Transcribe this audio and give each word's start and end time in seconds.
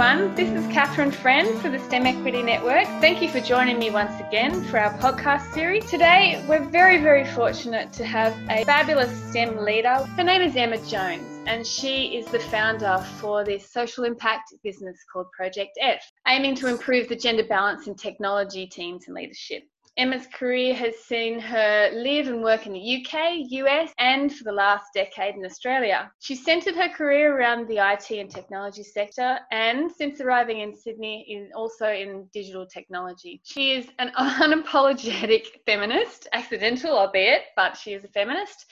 everyone. 0.00 0.34
This 0.34 0.50
is 0.50 0.66
Catherine 0.72 1.10
Friend 1.10 1.60
for 1.60 1.68
the 1.68 1.78
STEM 1.78 2.06
Equity 2.06 2.42
Network. 2.42 2.84
Thank 3.02 3.20
you 3.20 3.28
for 3.28 3.40
joining 3.40 3.78
me 3.78 3.90
once 3.90 4.18
again 4.18 4.64
for 4.64 4.78
our 4.78 4.96
podcast 4.98 5.52
series. 5.52 5.84
Today, 5.90 6.42
we're 6.48 6.64
very, 6.64 7.02
very 7.02 7.26
fortunate 7.26 7.92
to 7.94 8.04
have 8.06 8.34
a 8.48 8.64
fabulous 8.64 9.10
STEM 9.28 9.58
leader. 9.58 9.96
Her 10.16 10.24
name 10.24 10.40
is 10.40 10.56
Emma 10.56 10.78
Jones, 10.86 11.29
and 11.46 11.66
she 11.66 12.16
is 12.16 12.26
the 12.26 12.38
founder 12.38 12.98
for 13.18 13.44
this 13.44 13.70
social 13.70 14.04
impact 14.04 14.54
business 14.62 14.96
called 15.12 15.30
Project 15.32 15.72
F, 15.80 16.02
aiming 16.26 16.54
to 16.56 16.66
improve 16.68 17.08
the 17.08 17.16
gender 17.16 17.44
balance 17.44 17.86
in 17.86 17.94
technology 17.94 18.66
teams 18.66 19.06
and 19.06 19.14
leadership. 19.14 19.62
Emma's 19.96 20.26
career 20.28 20.74
has 20.74 20.96
seen 20.96 21.40
her 21.40 21.90
live 21.92 22.28
and 22.28 22.42
work 22.42 22.66
in 22.66 22.72
the 22.72 22.96
UK, 22.96 23.50
US, 23.50 23.92
and 23.98 24.34
for 24.34 24.44
the 24.44 24.52
last 24.52 24.86
decade 24.94 25.34
in 25.34 25.44
Australia. 25.44 26.10
She 26.20 26.36
centred 26.36 26.76
her 26.76 26.88
career 26.88 27.36
around 27.36 27.66
the 27.66 27.78
IT 27.78 28.10
and 28.10 28.30
technology 28.30 28.84
sector, 28.84 29.40
and 29.50 29.90
since 29.90 30.20
arriving 30.20 30.60
in 30.60 30.74
Sydney, 30.74 31.26
in 31.28 31.50
also 31.54 31.88
in 31.88 32.28
digital 32.32 32.66
technology. 32.66 33.40
She 33.44 33.72
is 33.72 33.88
an 33.98 34.12
unapologetic 34.18 35.46
feminist, 35.66 36.28
accidental 36.32 36.96
albeit, 36.96 37.42
but 37.56 37.76
she 37.76 37.92
is 37.92 38.04
a 38.04 38.08
feminist 38.08 38.66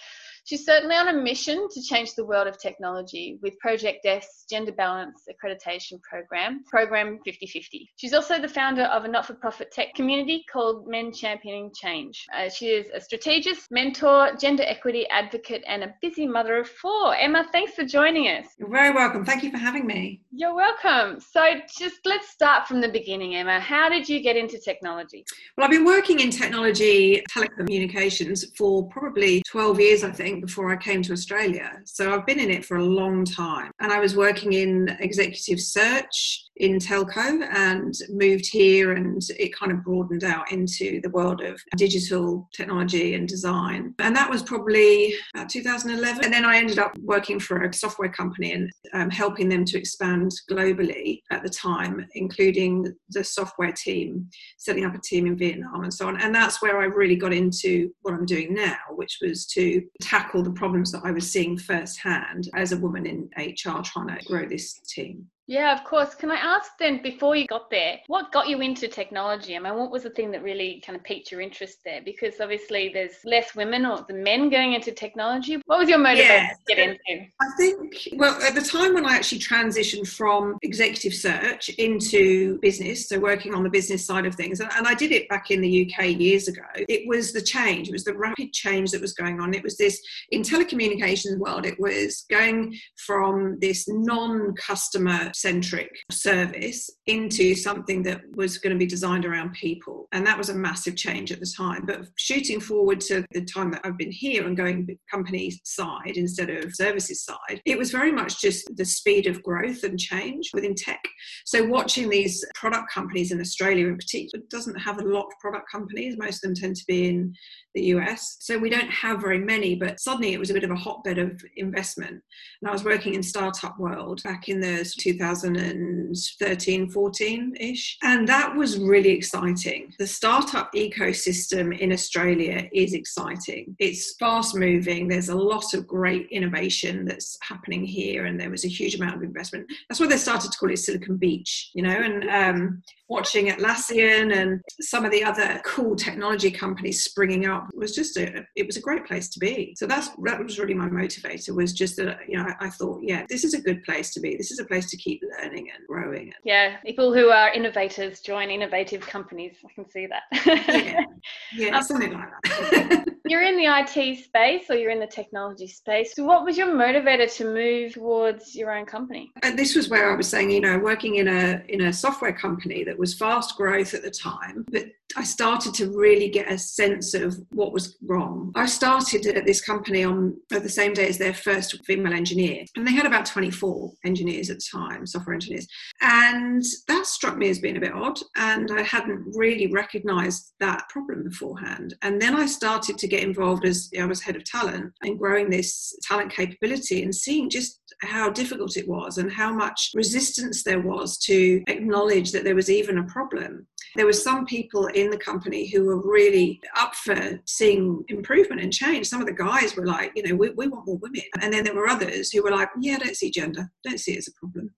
She's 0.48 0.64
certainly 0.64 0.96
on 0.96 1.08
a 1.08 1.12
mission 1.12 1.68
to 1.68 1.82
change 1.82 2.14
the 2.14 2.24
world 2.24 2.46
of 2.46 2.58
technology 2.58 3.38
with 3.42 3.58
Project 3.58 4.06
F's 4.06 4.46
Gender 4.48 4.72
Balance 4.72 5.24
Accreditation 5.28 6.00
Program, 6.00 6.64
Program 6.66 7.18
5050. 7.26 7.90
She's 7.96 8.14
also 8.14 8.40
the 8.40 8.48
founder 8.48 8.84
of 8.84 9.04
a 9.04 9.08
not 9.08 9.26
for 9.26 9.34
profit 9.34 9.70
tech 9.70 9.92
community 9.94 10.46
called 10.50 10.88
Men 10.88 11.12
Championing 11.12 11.70
Change. 11.78 12.24
Uh, 12.34 12.48
she 12.48 12.68
is 12.68 12.86
a 12.94 12.98
strategist, 12.98 13.70
mentor, 13.70 14.36
gender 14.40 14.62
equity 14.66 15.06
advocate, 15.08 15.62
and 15.66 15.84
a 15.84 15.94
busy 16.00 16.26
mother 16.26 16.56
of 16.56 16.66
four. 16.66 17.14
Emma, 17.14 17.46
thanks 17.52 17.74
for 17.74 17.84
joining 17.84 18.28
us. 18.28 18.46
You're 18.58 18.70
very 18.70 18.94
welcome. 18.94 19.26
Thank 19.26 19.42
you 19.42 19.50
for 19.50 19.58
having 19.58 19.86
me. 19.86 20.22
You're 20.32 20.54
welcome. 20.54 21.20
So, 21.20 21.60
just 21.78 22.00
let's 22.06 22.30
start 22.30 22.66
from 22.66 22.80
the 22.80 22.88
beginning, 22.88 23.36
Emma. 23.36 23.60
How 23.60 23.90
did 23.90 24.08
you 24.08 24.22
get 24.22 24.34
into 24.34 24.58
technology? 24.58 25.26
Well, 25.58 25.66
I've 25.66 25.70
been 25.70 25.84
working 25.84 26.20
in 26.20 26.30
technology 26.30 27.22
telecommunications 27.30 28.46
for 28.56 28.88
probably 28.88 29.42
12 29.46 29.80
years, 29.80 30.04
I 30.04 30.10
think 30.10 30.37
before 30.40 30.70
I 30.70 30.76
came 30.76 31.02
to 31.02 31.12
Australia. 31.12 31.80
So 31.84 32.12
I've 32.12 32.26
been 32.26 32.40
in 32.40 32.50
it 32.50 32.64
for 32.64 32.76
a 32.76 32.84
long 32.84 33.24
time. 33.24 33.70
And 33.80 33.92
I 33.92 34.00
was 34.00 34.16
working 34.16 34.52
in 34.52 34.96
executive 35.00 35.60
search 35.60 36.44
in 36.58 36.78
telco 36.78 37.46
and 37.54 37.94
moved 38.10 38.46
here 38.46 38.92
and 38.92 39.22
it 39.38 39.54
kind 39.54 39.72
of 39.72 39.84
broadened 39.84 40.24
out 40.24 40.50
into 40.52 41.00
the 41.02 41.10
world 41.10 41.40
of 41.40 41.60
digital 41.76 42.48
technology 42.52 43.14
and 43.14 43.28
design. 43.28 43.94
And 43.98 44.14
that 44.16 44.30
was 44.30 44.42
probably 44.42 45.14
about 45.34 45.48
2011 45.48 46.24
and 46.24 46.32
then 46.32 46.44
i 46.44 46.56
ended 46.56 46.78
up 46.78 46.96
working 46.98 47.38
for 47.38 47.62
a 47.62 47.72
software 47.72 48.10
company 48.10 48.52
and 48.52 48.70
um, 48.92 49.10
helping 49.10 49.48
them 49.48 49.64
to 49.64 49.78
expand 49.78 50.32
globally 50.50 51.20
at 51.30 51.42
the 51.42 51.48
time 51.48 52.06
including 52.14 52.92
the 53.10 53.24
software 53.24 53.72
team 53.72 54.28
setting 54.56 54.84
up 54.84 54.94
a 54.94 55.00
team 55.00 55.26
in 55.26 55.36
vietnam 55.36 55.82
and 55.82 55.92
so 55.92 56.06
on. 56.08 56.20
And 56.20 56.34
that's 56.34 56.60
where 56.60 56.78
i 56.80 56.84
really 56.84 57.16
got 57.16 57.32
into 57.32 57.90
what 58.02 58.14
i'm 58.14 58.26
doing 58.26 58.54
now 58.54 58.76
which 58.90 59.18
was 59.22 59.46
to 59.46 59.82
tackle 60.00 60.42
the 60.42 60.52
problems 60.52 60.92
that 60.92 61.02
i 61.04 61.10
was 61.10 61.30
seeing 61.30 61.56
firsthand 61.56 62.48
as 62.54 62.72
a 62.72 62.78
woman 62.78 63.06
in 63.06 63.28
hr 63.36 63.82
trying 63.82 64.08
to 64.08 64.24
grow 64.26 64.46
this 64.46 64.80
team 64.88 65.26
yeah, 65.48 65.74
of 65.74 65.82
course. 65.82 66.14
Can 66.14 66.30
I 66.30 66.36
ask 66.36 66.72
then, 66.78 67.00
before 67.02 67.34
you 67.34 67.46
got 67.46 67.70
there, 67.70 68.00
what 68.06 68.30
got 68.32 68.48
you 68.48 68.60
into 68.60 68.86
technology? 68.86 69.56
I 69.56 69.58
mean, 69.58 69.76
what 69.76 69.90
was 69.90 70.02
the 70.02 70.10
thing 70.10 70.30
that 70.32 70.42
really 70.42 70.82
kind 70.84 70.94
of 70.94 71.02
piqued 71.02 71.32
your 71.32 71.40
interest 71.40 71.78
there? 71.86 72.02
Because 72.04 72.34
obviously 72.38 72.90
there's 72.92 73.14
less 73.24 73.56
women 73.56 73.86
or 73.86 74.04
the 74.06 74.12
men 74.12 74.50
going 74.50 74.74
into 74.74 74.92
technology. 74.92 75.62
What 75.64 75.78
was 75.78 75.88
your 75.88 76.00
motivation 76.00 76.34
yeah, 76.34 76.50
to 76.50 76.74
get 76.74 76.78
into? 76.78 77.26
I 77.40 77.46
think, 77.56 78.08
well, 78.16 78.38
at 78.42 78.54
the 78.54 78.60
time 78.60 78.92
when 78.92 79.06
I 79.06 79.14
actually 79.14 79.38
transitioned 79.38 80.06
from 80.06 80.58
executive 80.60 81.14
search 81.14 81.70
into 81.70 82.58
business, 82.58 83.08
so 83.08 83.18
working 83.18 83.54
on 83.54 83.62
the 83.62 83.70
business 83.70 84.04
side 84.04 84.26
of 84.26 84.34
things, 84.34 84.60
and, 84.60 84.70
and 84.76 84.86
I 84.86 84.92
did 84.92 85.12
it 85.12 85.30
back 85.30 85.50
in 85.50 85.62
the 85.62 85.90
UK 85.90 86.08
years 86.08 86.48
ago, 86.48 86.60
it 86.74 87.08
was 87.08 87.32
the 87.32 87.40
change, 87.40 87.88
it 87.88 87.92
was 87.92 88.04
the 88.04 88.12
rapid 88.12 88.52
change 88.52 88.90
that 88.90 89.00
was 89.00 89.14
going 89.14 89.40
on. 89.40 89.54
It 89.54 89.62
was 89.62 89.78
this, 89.78 89.98
in 90.30 90.42
telecommunications 90.42 91.38
world, 91.38 91.64
it 91.64 91.80
was 91.80 92.26
going 92.28 92.76
from 92.96 93.58
this 93.60 93.88
non 93.88 94.54
customer 94.54 95.32
centric 95.38 95.90
service 96.10 96.90
into 97.06 97.54
something 97.54 98.02
that 98.02 98.20
was 98.34 98.58
going 98.58 98.72
to 98.72 98.78
be 98.78 98.86
designed 98.86 99.24
around 99.24 99.52
people. 99.52 100.08
And 100.12 100.26
that 100.26 100.36
was 100.36 100.48
a 100.48 100.54
massive 100.54 100.96
change 100.96 101.30
at 101.30 101.38
the 101.38 101.52
time. 101.56 101.86
But 101.86 102.06
shooting 102.16 102.60
forward 102.60 103.00
to 103.02 103.24
the 103.32 103.44
time 103.44 103.70
that 103.70 103.82
I've 103.84 103.96
been 103.96 104.10
here 104.10 104.46
and 104.46 104.56
going 104.56 104.98
company 105.10 105.52
side 105.64 106.16
instead 106.16 106.50
of 106.50 106.74
services 106.74 107.24
side, 107.24 107.62
it 107.64 107.78
was 107.78 107.92
very 107.92 108.10
much 108.10 108.40
just 108.40 108.68
the 108.76 108.84
speed 108.84 109.26
of 109.26 109.42
growth 109.42 109.84
and 109.84 109.98
change 109.98 110.50
within 110.52 110.74
tech. 110.74 111.02
So 111.46 111.64
watching 111.64 112.08
these 112.08 112.44
product 112.54 112.92
companies 112.92 113.30
in 113.30 113.40
Australia 113.40 113.86
in 113.86 113.96
particular 113.96 114.44
doesn't 114.50 114.76
have 114.76 114.98
a 114.98 115.04
lot 115.04 115.26
of 115.26 115.38
product 115.40 115.70
companies. 115.70 116.16
Most 116.18 116.44
of 116.44 116.48
them 116.48 116.54
tend 116.54 116.76
to 116.76 116.84
be 116.86 117.08
in 117.08 117.34
the 117.74 117.84
US. 117.96 118.38
So 118.40 118.58
we 118.58 118.70
don't 118.70 118.90
have 118.90 119.20
very 119.20 119.38
many, 119.38 119.76
but 119.76 120.00
suddenly 120.00 120.32
it 120.32 120.40
was 120.40 120.50
a 120.50 120.54
bit 120.54 120.64
of 120.64 120.70
a 120.70 120.76
hotbed 120.76 121.18
of 121.18 121.40
investment. 121.56 122.20
And 122.60 122.68
I 122.68 122.72
was 122.72 122.84
working 122.84 123.14
in 123.14 123.22
startup 123.22 123.78
world 123.78 124.22
back 124.24 124.48
in 124.48 124.60
the 124.60 124.84
2000 124.98 125.27
2013 125.34 126.90
14 126.90 127.56
ish. 127.60 127.98
And 128.02 128.28
that 128.28 128.54
was 128.54 128.78
really 128.78 129.10
exciting. 129.10 129.92
The 129.98 130.06
startup 130.06 130.72
ecosystem 130.74 131.78
in 131.78 131.92
Australia 131.92 132.68
is 132.72 132.94
exciting. 132.94 133.76
It's 133.78 134.14
fast 134.16 134.54
moving. 134.54 135.08
There's 135.08 135.28
a 135.28 135.34
lot 135.34 135.74
of 135.74 135.86
great 135.86 136.28
innovation 136.30 137.04
that's 137.04 137.38
happening 137.42 137.84
here, 137.84 138.26
and 138.26 138.40
there 138.40 138.50
was 138.50 138.64
a 138.64 138.68
huge 138.68 138.94
amount 138.94 139.16
of 139.16 139.22
investment. 139.22 139.66
That's 139.88 140.00
why 140.00 140.06
they 140.06 140.16
started 140.16 140.52
to 140.52 140.58
call 140.58 140.70
it 140.70 140.78
Silicon 140.78 141.16
Beach, 141.16 141.70
you 141.74 141.82
know, 141.82 141.90
and 141.90 142.28
um, 142.30 142.82
watching 143.08 143.46
Atlassian 143.46 144.34
and 144.34 144.60
some 144.80 145.04
of 145.04 145.10
the 145.10 145.24
other 145.24 145.60
cool 145.64 145.96
technology 145.96 146.50
companies 146.50 147.04
springing 147.04 147.46
up 147.46 147.66
was 147.74 147.94
just 147.94 148.16
a 148.16 148.44
it 148.54 148.66
was 148.66 148.76
a 148.76 148.80
great 148.80 149.06
place 149.06 149.28
to 149.30 149.38
be 149.38 149.74
so 149.76 149.86
that's 149.86 150.10
that 150.24 150.42
was 150.42 150.58
really 150.58 150.74
my 150.74 150.88
motivator 150.88 151.54
was 151.54 151.72
just 151.72 151.96
that 151.96 152.18
you 152.28 152.36
know 152.36 152.44
I, 152.44 152.66
I 152.66 152.70
thought 152.70 153.00
yeah 153.02 153.24
this 153.28 153.44
is 153.44 153.54
a 153.54 153.60
good 153.60 153.82
place 153.84 154.12
to 154.12 154.20
be 154.20 154.36
this 154.36 154.50
is 154.50 154.58
a 154.58 154.64
place 154.64 154.90
to 154.90 154.96
keep 154.96 155.17
learning 155.22 155.68
and 155.74 155.86
growing 155.86 156.32
yeah 156.44 156.76
people 156.78 157.12
who 157.12 157.28
are 157.28 157.52
innovators 157.52 158.20
join 158.20 158.50
innovative 158.50 159.00
companies 159.02 159.56
i 159.64 159.72
can 159.72 159.88
see 159.88 160.06
that. 160.06 160.22
Yeah, 160.46 161.04
yeah 161.54 161.76
um, 161.76 161.82
something 161.82 162.12
like 162.12 162.28
that 162.44 163.04
you're 163.28 163.42
in 163.42 163.56
the 163.56 163.66
IT 163.66 164.24
space 164.24 164.70
or 164.70 164.76
you're 164.76 164.90
in 164.90 165.00
the 165.00 165.06
technology 165.06 165.66
space. 165.66 166.14
So 166.14 166.24
what 166.24 166.44
was 166.44 166.56
your 166.56 166.68
motivator 166.68 167.32
to 167.36 167.44
move 167.44 167.94
towards 167.94 168.54
your 168.54 168.76
own 168.76 168.86
company? 168.86 169.30
And 169.42 169.58
this 169.58 169.74
was 169.74 169.88
where 169.88 170.10
I 170.10 170.16
was 170.16 170.28
saying, 170.28 170.50
you 170.50 170.60
know, 170.60 170.78
working 170.78 171.16
in 171.16 171.28
a 171.28 171.62
in 171.68 171.82
a 171.82 171.92
software 171.92 172.32
company 172.32 172.84
that 172.84 172.98
was 172.98 173.14
fast 173.14 173.56
growth 173.56 173.94
at 173.94 174.02
the 174.02 174.10
time, 174.10 174.64
but 174.70 174.86
I 175.16 175.24
started 175.24 175.72
to 175.74 175.90
really 175.96 176.28
get 176.28 176.52
a 176.52 176.58
sense 176.58 177.14
of 177.14 177.38
what 177.50 177.72
was 177.72 177.96
wrong. 178.02 178.52
I 178.54 178.66
started 178.66 179.26
at 179.26 179.46
this 179.46 179.60
company 179.60 180.04
on 180.04 180.36
the 180.50 180.68
same 180.68 180.92
day 180.92 181.08
as 181.08 181.16
their 181.16 181.32
first 181.32 181.82
female 181.86 182.12
engineer, 182.12 182.64
and 182.76 182.86
they 182.86 182.92
had 182.92 183.06
about 183.06 183.24
24 183.24 183.92
engineers 184.04 184.50
at 184.50 184.58
the 184.58 184.78
time, 184.78 185.06
software 185.06 185.34
engineers. 185.34 185.66
And 186.02 186.62
that 186.88 187.06
struck 187.06 187.38
me 187.38 187.48
as 187.48 187.58
being 187.58 187.78
a 187.78 187.80
bit 187.80 187.94
odd, 187.94 188.20
and 188.36 188.70
I 188.70 188.82
hadn't 188.82 189.24
really 189.34 189.68
recognized 189.68 190.52
that 190.60 190.88
problem 190.90 191.24
beforehand. 191.24 191.94
And 192.02 192.20
then 192.20 192.34
I 192.34 192.46
started 192.46 192.98
to 192.98 193.08
get 193.08 193.17
involved 193.22 193.64
as 193.64 193.90
I 193.98 194.04
was 194.04 194.20
head 194.20 194.36
of 194.36 194.44
talent 194.44 194.92
and 195.02 195.18
growing 195.18 195.50
this 195.50 195.96
talent 196.02 196.32
capability 196.32 197.02
and 197.02 197.14
seeing 197.14 197.50
just 197.50 197.80
how 198.02 198.30
difficult 198.30 198.76
it 198.76 198.88
was 198.88 199.18
and 199.18 199.30
how 199.32 199.52
much 199.52 199.90
resistance 199.94 200.62
there 200.62 200.80
was 200.80 201.18
to 201.18 201.62
acknowledge 201.66 202.32
that 202.32 202.44
there 202.44 202.54
was 202.54 202.70
even 202.70 202.98
a 202.98 203.04
problem. 203.04 203.66
There 203.96 204.06
were 204.06 204.12
some 204.12 204.46
people 204.46 204.86
in 204.86 205.10
the 205.10 205.18
company 205.18 205.68
who 205.68 205.84
were 205.84 206.00
really 206.00 206.60
up 206.76 206.94
for 206.94 207.40
seeing 207.46 208.04
improvement 208.08 208.60
and 208.60 208.72
change. 208.72 209.06
Some 209.06 209.20
of 209.20 209.26
the 209.26 209.32
guys 209.32 209.76
were 209.76 209.86
like, 209.86 210.12
you 210.14 210.22
know, 210.22 210.34
we, 210.34 210.50
we 210.50 210.68
want 210.68 210.86
more 210.86 210.98
women. 210.98 211.22
And 211.40 211.52
then 211.52 211.64
there 211.64 211.74
were 211.74 211.88
others 211.88 212.30
who 212.30 212.42
were 212.42 212.50
like, 212.50 212.68
yeah, 212.80 212.98
don't 212.98 213.16
see 213.16 213.30
gender, 213.30 213.70
don't 213.84 214.00
see 214.00 214.12
it 214.12 214.18
as 214.18 214.28
a 214.28 214.32
problem. 214.32 214.70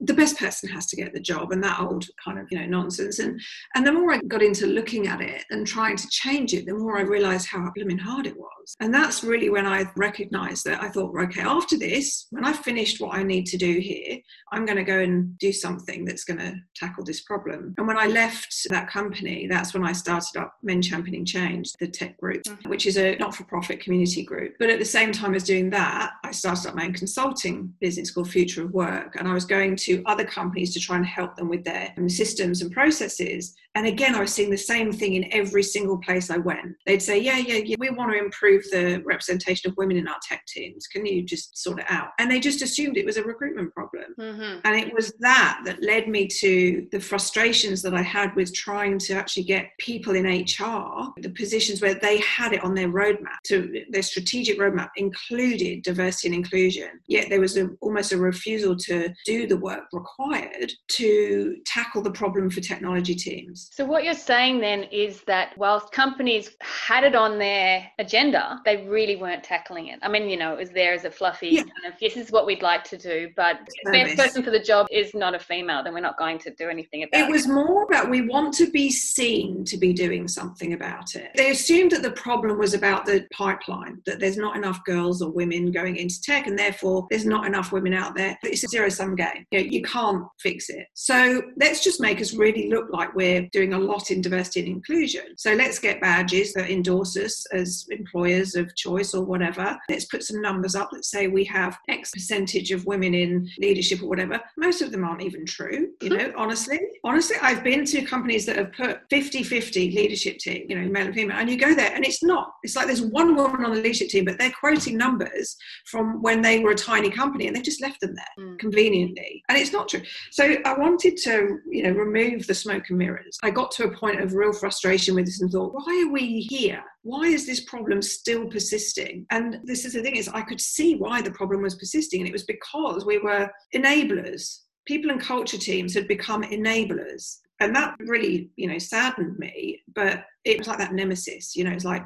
The 0.00 0.14
best 0.14 0.38
person 0.38 0.68
has 0.70 0.86
to 0.86 0.96
get 0.96 1.12
the 1.12 1.20
job 1.20 1.52
and 1.52 1.62
that 1.62 1.80
old 1.80 2.06
kind 2.24 2.38
of, 2.38 2.46
you 2.50 2.58
know, 2.58 2.66
nonsense. 2.66 3.18
And 3.18 3.40
and 3.74 3.86
the 3.86 3.92
more 3.92 4.12
I 4.12 4.18
got 4.18 4.42
into 4.42 4.66
looking 4.66 5.08
at 5.08 5.20
it 5.20 5.44
and 5.50 5.66
trying 5.66 5.96
to 5.96 6.08
change 6.08 6.54
it, 6.54 6.66
the 6.66 6.74
more 6.74 6.98
I 6.98 7.02
realized 7.02 7.48
how 7.48 7.70
blooming 7.74 7.98
hard 7.98 8.26
it 8.26 8.36
was 8.36 8.53
And 8.80 8.92
that's 8.92 9.24
really 9.24 9.50
when 9.50 9.66
I 9.66 9.90
recognized 9.96 10.64
that 10.64 10.82
I 10.82 10.88
thought, 10.88 11.16
okay, 11.16 11.42
after 11.42 11.78
this, 11.78 12.26
when 12.30 12.44
I've 12.44 12.58
finished 12.58 13.00
what 13.00 13.14
I 13.14 13.22
need 13.22 13.46
to 13.46 13.56
do 13.56 13.78
here, 13.78 14.18
I'm 14.52 14.64
going 14.66 14.76
to 14.76 14.84
go 14.84 14.98
and 14.98 15.36
do 15.38 15.52
something 15.52 16.04
that's 16.04 16.24
going 16.24 16.38
to 16.38 16.54
tackle 16.74 17.04
this 17.04 17.22
problem. 17.22 17.74
And 17.78 17.86
when 17.86 17.98
I 17.98 18.06
left 18.06 18.66
that 18.70 18.88
company, 18.88 19.46
that's 19.48 19.74
when 19.74 19.84
I 19.84 19.92
started 19.92 20.38
up 20.38 20.54
Men 20.62 20.82
Championing 20.82 21.24
Change, 21.24 21.72
the 21.80 21.88
tech 21.88 22.18
group, 22.18 22.42
mm-hmm. 22.44 22.68
which 22.68 22.86
is 22.86 22.96
a 22.96 23.16
not 23.16 23.34
for 23.34 23.44
profit 23.44 23.80
community 23.80 24.22
group. 24.22 24.54
But 24.58 24.70
at 24.70 24.78
the 24.78 24.84
same 24.84 25.12
time 25.12 25.34
as 25.34 25.44
doing 25.44 25.70
that, 25.70 26.12
I 26.22 26.30
started 26.30 26.68
up 26.68 26.74
my 26.74 26.86
own 26.86 26.92
consulting 26.92 27.72
business 27.80 28.10
called 28.10 28.30
Future 28.30 28.64
of 28.64 28.72
Work. 28.72 29.16
And 29.16 29.28
I 29.28 29.34
was 29.34 29.44
going 29.44 29.76
to 29.76 30.02
other 30.06 30.24
companies 30.24 30.72
to 30.74 30.80
try 30.80 30.96
and 30.96 31.06
help 31.06 31.36
them 31.36 31.48
with 31.48 31.64
their 31.64 31.92
systems 32.08 32.62
and 32.62 32.70
processes. 32.70 33.54
And 33.74 33.86
again, 33.86 34.14
I 34.14 34.20
was 34.20 34.32
seeing 34.32 34.50
the 34.50 34.56
same 34.56 34.92
thing 34.92 35.14
in 35.14 35.32
every 35.32 35.62
single 35.62 35.98
place 35.98 36.30
I 36.30 36.36
went. 36.36 36.76
They'd 36.86 37.02
say, 37.02 37.18
Yeah, 37.18 37.38
yeah, 37.38 37.56
yeah, 37.56 37.76
we 37.78 37.90
want 37.90 38.12
to 38.12 38.18
improve 38.18 38.53
the 38.62 39.02
representation 39.04 39.70
of 39.70 39.76
women 39.76 39.96
in 39.96 40.08
our 40.08 40.18
tech 40.22 40.44
teams. 40.46 40.86
Can 40.86 41.06
you 41.06 41.22
just 41.22 41.56
sort 41.58 41.80
it 41.80 41.86
out? 41.88 42.08
And 42.18 42.30
they 42.30 42.40
just 42.40 42.62
assumed 42.62 42.96
it 42.96 43.06
was 43.06 43.16
a 43.16 43.22
recruitment 43.22 43.72
problem. 43.74 44.14
Mm-hmm. 44.18 44.60
And 44.64 44.76
it 44.76 44.92
was 44.92 45.12
that 45.20 45.60
that 45.64 45.82
led 45.82 46.08
me 46.08 46.26
to 46.26 46.86
the 46.90 47.00
frustrations 47.00 47.82
that 47.82 47.94
I 47.94 48.02
had 48.02 48.34
with 48.36 48.54
trying 48.54 48.98
to 49.00 49.14
actually 49.14 49.44
get 49.44 49.70
people 49.78 50.14
in 50.14 50.24
HR, 50.26 51.12
the 51.20 51.32
positions 51.36 51.80
where 51.80 51.94
they 51.94 52.18
had 52.20 52.52
it 52.52 52.62
on 52.64 52.74
their 52.74 52.88
roadmap, 52.88 53.38
to 53.46 53.84
their 53.90 54.02
strategic 54.02 54.58
roadmap 54.58 54.90
included 54.96 55.82
diversity 55.82 56.28
and 56.28 56.36
inclusion. 56.36 56.88
Yet 57.06 57.28
there 57.28 57.40
was 57.40 57.56
a, 57.56 57.68
almost 57.80 58.12
a 58.12 58.18
refusal 58.18 58.76
to 58.76 59.12
do 59.24 59.46
the 59.46 59.56
work 59.56 59.84
required 59.92 60.72
to 60.88 61.56
tackle 61.64 62.02
the 62.02 62.10
problem 62.10 62.50
for 62.50 62.60
technology 62.60 63.14
teams. 63.14 63.70
So, 63.72 63.84
what 63.84 64.04
you're 64.04 64.14
saying 64.14 64.60
then 64.60 64.84
is 64.84 65.22
that 65.26 65.56
whilst 65.56 65.92
companies 65.92 66.50
had 66.60 67.04
it 67.04 67.14
on 67.14 67.38
their 67.38 67.90
agenda, 67.98 68.43
they 68.64 68.86
really 68.86 69.16
weren't 69.16 69.42
tackling 69.42 69.88
it. 69.88 69.98
I 70.02 70.08
mean, 70.08 70.28
you 70.28 70.36
know, 70.36 70.52
it 70.52 70.58
was 70.58 70.70
there 70.70 70.94
as 70.94 71.04
a 71.04 71.10
fluffy 71.10 71.48
yeah. 71.48 71.62
kind 71.62 71.92
of, 71.92 71.98
this 72.00 72.16
is 72.16 72.30
what 72.30 72.46
we'd 72.46 72.62
like 72.62 72.84
to 72.84 72.96
do, 72.96 73.30
but 73.36 73.60
the 73.84 73.90
best 73.90 74.16
person 74.16 74.42
for 74.42 74.50
the 74.50 74.58
job 74.60 74.86
is 74.90 75.14
not 75.14 75.34
a 75.34 75.38
female, 75.38 75.82
then 75.82 75.94
we're 75.94 76.00
not 76.00 76.18
going 76.18 76.38
to 76.38 76.50
do 76.54 76.68
anything 76.68 77.02
about 77.02 77.20
it. 77.20 77.28
It 77.28 77.30
was 77.30 77.46
more 77.46 77.84
about 77.84 78.10
we 78.10 78.22
want 78.22 78.54
to 78.54 78.70
be 78.70 78.90
seen 78.90 79.64
to 79.64 79.76
be 79.76 79.92
doing 79.92 80.28
something 80.28 80.72
about 80.72 81.14
it. 81.14 81.30
They 81.36 81.50
assumed 81.50 81.92
that 81.92 82.02
the 82.02 82.12
problem 82.12 82.58
was 82.58 82.74
about 82.74 83.06
the 83.06 83.26
pipeline, 83.32 84.00
that 84.06 84.20
there's 84.20 84.36
not 84.36 84.56
enough 84.56 84.84
girls 84.84 85.22
or 85.22 85.30
women 85.30 85.72
going 85.72 85.96
into 85.96 86.20
tech, 86.22 86.46
and 86.46 86.58
therefore 86.58 87.06
there's 87.10 87.26
not 87.26 87.46
enough 87.46 87.72
women 87.72 87.94
out 87.94 88.14
there. 88.14 88.38
It's 88.42 88.64
a 88.64 88.68
zero 88.68 88.88
sum 88.88 89.16
game. 89.16 89.46
You, 89.50 89.60
know, 89.60 89.66
you 89.66 89.82
can't 89.82 90.24
fix 90.40 90.70
it. 90.70 90.86
So 90.94 91.42
let's 91.56 91.82
just 91.82 92.00
make 92.00 92.20
us 92.20 92.34
really 92.34 92.68
look 92.68 92.86
like 92.90 93.14
we're 93.14 93.48
doing 93.52 93.72
a 93.74 93.78
lot 93.78 94.10
in 94.10 94.20
diversity 94.20 94.60
and 94.60 94.68
inclusion. 94.68 95.36
So 95.36 95.52
let's 95.54 95.78
get 95.78 96.00
badges 96.00 96.52
that 96.54 96.70
endorse 96.70 97.16
us 97.16 97.46
as 97.52 97.86
employers 97.90 98.33
of 98.56 98.74
choice 98.76 99.14
or 99.14 99.24
whatever. 99.24 99.78
Let's 99.88 100.06
put 100.06 100.22
some 100.22 100.40
numbers 100.40 100.74
up. 100.74 100.90
Let's 100.92 101.10
say 101.10 101.28
we 101.28 101.44
have 101.44 101.78
X 101.88 102.10
percentage 102.10 102.70
of 102.72 102.86
women 102.86 103.14
in 103.14 103.48
leadership 103.58 104.02
or 104.02 104.08
whatever. 104.08 104.40
Most 104.56 104.82
of 104.82 104.90
them 104.90 105.04
aren't 105.04 105.22
even 105.22 105.46
true, 105.46 105.88
you 106.02 106.10
know, 106.10 106.32
honestly. 106.36 106.78
Honestly, 107.04 107.36
I've 107.40 107.64
been 107.64 107.84
to 107.86 108.02
companies 108.02 108.46
that 108.46 108.56
have 108.56 108.72
put 108.72 109.00
50 109.10 109.42
50 109.42 109.90
leadership 109.92 110.38
team, 110.38 110.66
you 110.68 110.80
know, 110.80 110.88
male 110.88 111.06
and 111.06 111.14
female, 111.14 111.36
and 111.38 111.50
you 111.50 111.58
go 111.58 111.74
there 111.74 111.94
and 111.94 112.04
it's 112.04 112.22
not. 112.22 112.54
It's 112.62 112.76
like 112.76 112.86
there's 112.86 113.02
one 113.02 113.36
woman 113.36 113.64
on 113.64 113.74
the 113.74 113.80
leadership 113.80 114.08
team, 114.08 114.24
but 114.24 114.38
they're 114.38 114.52
quoting 114.58 114.96
numbers 114.96 115.56
from 115.86 116.22
when 116.22 116.42
they 116.42 116.60
were 116.60 116.72
a 116.72 116.76
tiny 116.76 117.10
company 117.10 117.46
and 117.46 117.54
they've 117.54 117.62
just 117.62 117.82
left 117.82 118.00
them 118.00 118.14
there 118.14 118.46
mm. 118.46 118.58
conveniently. 118.58 119.42
And 119.48 119.58
it's 119.58 119.72
not 119.72 119.88
true. 119.88 120.02
So 120.30 120.56
I 120.64 120.74
wanted 120.74 121.16
to, 121.18 121.58
you 121.68 121.82
know, 121.82 121.92
remove 121.92 122.46
the 122.46 122.54
smoke 122.54 122.84
and 122.88 122.98
mirrors. 122.98 123.38
I 123.42 123.50
got 123.50 123.70
to 123.72 123.84
a 123.84 123.96
point 123.96 124.20
of 124.20 124.34
real 124.34 124.52
frustration 124.52 125.14
with 125.14 125.26
this 125.26 125.40
and 125.40 125.50
thought, 125.50 125.74
why 125.74 126.04
are 126.06 126.12
we 126.12 126.40
here? 126.40 126.82
Why 127.02 127.24
is 127.24 127.46
this 127.46 127.60
problem 127.64 128.00
still 128.24 128.46
persisting? 128.46 129.26
And 129.30 129.60
this 129.64 129.84
is 129.84 129.92
the 129.92 130.02
thing 130.02 130.16
is 130.16 130.28
I 130.28 130.40
could 130.42 130.60
see 130.60 130.96
why 130.96 131.20
the 131.20 131.30
problem 131.30 131.62
was 131.62 131.74
persisting. 131.74 132.20
And 132.20 132.28
it 132.28 132.32
was 132.32 132.44
because 132.44 133.04
we 133.04 133.18
were 133.18 133.50
enablers. 133.74 134.60
People 134.86 135.10
and 135.10 135.20
culture 135.20 135.58
teams 135.58 135.94
had 135.94 136.08
become 136.08 136.42
enablers. 136.42 137.38
And 137.60 137.76
that 137.76 137.94
really, 138.00 138.50
you 138.56 138.66
know, 138.66 138.78
saddened 138.78 139.38
me. 139.38 139.80
But 139.94 140.24
it 140.44 140.58
was 140.58 140.68
like 140.68 140.78
that 140.78 140.94
nemesis, 140.94 141.54
you 141.54 141.64
know, 141.64 141.70
it's 141.70 141.84
like 141.84 142.02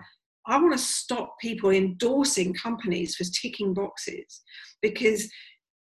I 0.46 0.56
want 0.56 0.72
to 0.72 0.78
stop 0.78 1.36
people 1.40 1.70
endorsing 1.70 2.54
companies 2.54 3.14
for 3.14 3.24
ticking 3.24 3.74
boxes 3.74 4.42
because 4.82 5.30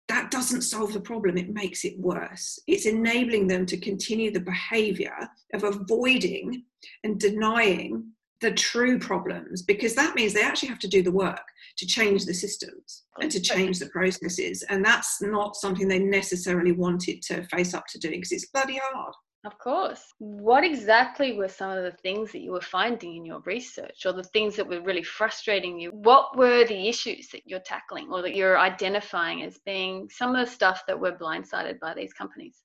that 0.07 0.29
doesn't 0.29 0.63
solve 0.63 0.93
the 0.93 0.99
problem, 0.99 1.37
it 1.37 1.53
makes 1.53 1.83
it 1.85 1.97
worse. 1.97 2.59
It's 2.67 2.85
enabling 2.85 3.47
them 3.47 3.65
to 3.67 3.77
continue 3.77 4.29
the 4.29 4.41
behavior 4.41 5.15
of 5.53 5.63
avoiding 5.63 6.63
and 7.03 7.19
denying 7.19 8.11
the 8.41 8.51
true 8.51 8.99
problems 8.99 9.61
because 9.61 9.95
that 9.95 10.15
means 10.15 10.33
they 10.33 10.43
actually 10.43 10.69
have 10.69 10.79
to 10.79 10.87
do 10.87 11.03
the 11.03 11.11
work 11.11 11.41
to 11.77 11.85
change 11.85 12.25
the 12.25 12.33
systems 12.33 13.03
and 13.19 13.31
to 13.31 13.39
change 13.39 13.79
the 13.79 13.89
processes. 13.89 14.63
And 14.69 14.83
that's 14.83 15.21
not 15.21 15.55
something 15.55 15.87
they 15.87 15.99
necessarily 15.99 16.71
wanted 16.71 17.21
to 17.23 17.43
face 17.43 17.73
up 17.73 17.85
to 17.89 17.99
doing 17.99 18.15
because 18.15 18.31
it's 18.31 18.47
bloody 18.47 18.79
hard. 18.83 19.13
Of 19.43 19.57
course. 19.57 20.03
What 20.19 20.63
exactly 20.63 21.33
were 21.33 21.47
some 21.47 21.71
of 21.71 21.83
the 21.83 21.97
things 22.03 22.31
that 22.31 22.41
you 22.41 22.51
were 22.51 22.61
finding 22.61 23.15
in 23.15 23.25
your 23.25 23.39
research 23.41 24.05
or 24.05 24.13
the 24.13 24.23
things 24.23 24.55
that 24.55 24.67
were 24.67 24.81
really 24.81 25.03
frustrating 25.03 25.79
you? 25.79 25.89
What 25.91 26.37
were 26.37 26.63
the 26.65 26.87
issues 26.87 27.29
that 27.29 27.41
you're 27.45 27.59
tackling 27.59 28.09
or 28.11 28.21
that 28.21 28.35
you're 28.35 28.59
identifying 28.59 29.41
as 29.41 29.59
being 29.65 30.07
some 30.11 30.35
of 30.35 30.45
the 30.45 30.51
stuff 30.51 30.83
that 30.87 30.99
were 30.99 31.13
blindsided 31.13 31.79
by 31.79 31.95
these 31.95 32.13
companies? 32.13 32.57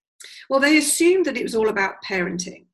Well, 0.50 0.60
they 0.60 0.76
assumed 0.76 1.24
that 1.26 1.36
it 1.36 1.42
was 1.42 1.54
all 1.54 1.68
about 1.68 2.02
parenting. 2.06 2.66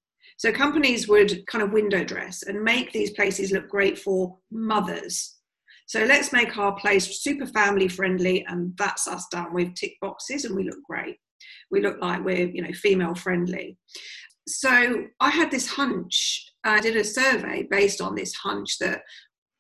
So 0.42 0.50
companies 0.50 1.06
would 1.06 1.46
kind 1.46 1.62
of 1.62 1.70
window 1.70 2.02
dress 2.02 2.42
and 2.42 2.64
make 2.64 2.90
these 2.90 3.12
places 3.12 3.52
look 3.52 3.68
great 3.68 3.96
for 3.96 4.38
mothers. 4.50 5.36
So 5.86 6.02
let's 6.02 6.32
make 6.32 6.58
our 6.58 6.74
place 6.74 7.22
super 7.22 7.46
family 7.46 7.86
friendly, 7.86 8.44
and 8.48 8.76
that's 8.76 9.06
us 9.06 9.28
done. 9.30 9.54
We've 9.54 9.72
ticked 9.74 10.00
boxes 10.00 10.44
and 10.44 10.56
we 10.56 10.64
look 10.64 10.82
great 10.88 11.18
we 11.70 11.80
look 11.80 12.00
like 12.00 12.24
we're 12.24 12.48
you 12.48 12.62
know 12.62 12.72
female 12.72 13.16
friendly 13.16 13.76
so 14.46 15.04
i 15.20 15.30
had 15.30 15.50
this 15.50 15.66
hunch 15.66 16.52
i 16.64 16.80
did 16.80 16.96
a 16.96 17.04
survey 17.04 17.66
based 17.70 18.00
on 18.00 18.14
this 18.14 18.32
hunch 18.34 18.78
that 18.78 19.02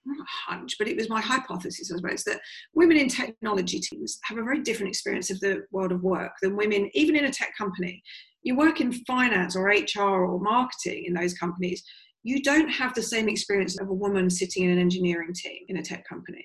not 0.04 0.18
a 0.18 0.50
hunch, 0.50 0.74
but 0.78 0.88
it 0.88 0.96
was 0.96 1.08
my 1.08 1.20
hypothesis, 1.20 1.92
I 1.92 1.96
suppose, 1.96 2.24
that 2.24 2.40
women 2.74 2.96
in 2.96 3.08
technology 3.08 3.78
teams 3.78 4.18
have 4.24 4.38
a 4.38 4.42
very 4.42 4.60
different 4.60 4.88
experience 4.88 5.30
of 5.30 5.40
the 5.40 5.62
world 5.70 5.92
of 5.92 6.02
work 6.02 6.32
than 6.42 6.56
women, 6.56 6.90
even 6.94 7.16
in 7.16 7.26
a 7.26 7.32
tech 7.32 7.52
company. 7.56 8.02
You 8.42 8.56
work 8.56 8.80
in 8.80 8.92
finance 8.92 9.56
or 9.56 9.68
HR 9.68 10.24
or 10.24 10.40
marketing 10.40 11.04
in 11.06 11.14
those 11.14 11.34
companies, 11.34 11.82
you 12.22 12.42
don't 12.42 12.68
have 12.68 12.94
the 12.94 13.02
same 13.02 13.28
experience 13.28 13.80
of 13.80 13.88
a 13.88 13.94
woman 13.94 14.30
sitting 14.30 14.64
in 14.64 14.70
an 14.70 14.78
engineering 14.78 15.32
team 15.34 15.64
in 15.68 15.78
a 15.78 15.82
tech 15.82 16.06
company 16.08 16.44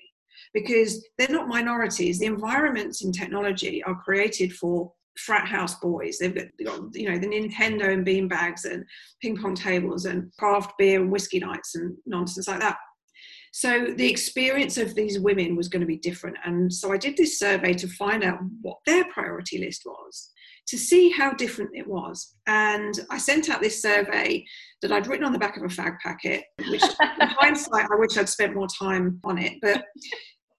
because 0.54 1.06
they're 1.16 1.28
not 1.28 1.48
minorities. 1.48 2.18
The 2.18 2.26
environments 2.26 3.04
in 3.04 3.12
technology 3.12 3.82
are 3.84 3.94
created 3.94 4.52
for 4.52 4.92
frat 5.18 5.46
house 5.46 5.74
boys. 5.76 6.18
They've 6.18 6.34
got, 6.34 6.48
you 6.94 7.10
know 7.10 7.18
the 7.18 7.28
Nintendo 7.28 7.92
and 7.92 8.04
bean 8.04 8.28
bags 8.28 8.64
and 8.64 8.84
ping 9.20 9.36
pong 9.36 9.54
tables 9.54 10.04
and 10.04 10.32
craft 10.38 10.72
beer 10.78 11.00
and 11.00 11.10
whiskey 11.10 11.40
nights 11.40 11.74
and 11.74 11.96
nonsense 12.06 12.48
like 12.48 12.60
that. 12.60 12.76
So 13.52 13.86
the 13.96 14.08
experience 14.08 14.78
of 14.78 14.94
these 14.94 15.18
women 15.18 15.56
was 15.56 15.68
going 15.68 15.80
to 15.80 15.86
be 15.86 15.96
different. 15.96 16.36
And 16.44 16.72
so 16.72 16.92
I 16.92 16.96
did 16.96 17.16
this 17.16 17.38
survey 17.38 17.74
to 17.74 17.88
find 17.88 18.22
out 18.22 18.38
what 18.60 18.78
their 18.86 19.04
priority 19.06 19.58
list 19.58 19.82
was, 19.84 20.30
to 20.68 20.78
see 20.78 21.10
how 21.10 21.32
different 21.32 21.70
it 21.74 21.86
was. 21.86 22.34
And 22.46 22.94
I 23.10 23.18
sent 23.18 23.48
out 23.48 23.60
this 23.60 23.82
survey 23.82 24.44
that 24.82 24.92
I'd 24.92 25.06
written 25.06 25.26
on 25.26 25.32
the 25.32 25.38
back 25.38 25.56
of 25.56 25.62
a 25.62 25.66
fag 25.66 25.98
packet, 25.98 26.44
which 26.68 26.82
in 26.82 26.88
hindsight, 27.38 27.86
I 27.90 27.96
wish 27.98 28.16
I'd 28.16 28.28
spent 28.28 28.54
more 28.54 28.68
time 28.68 29.20
on 29.24 29.38
it. 29.38 29.54
But 29.62 29.84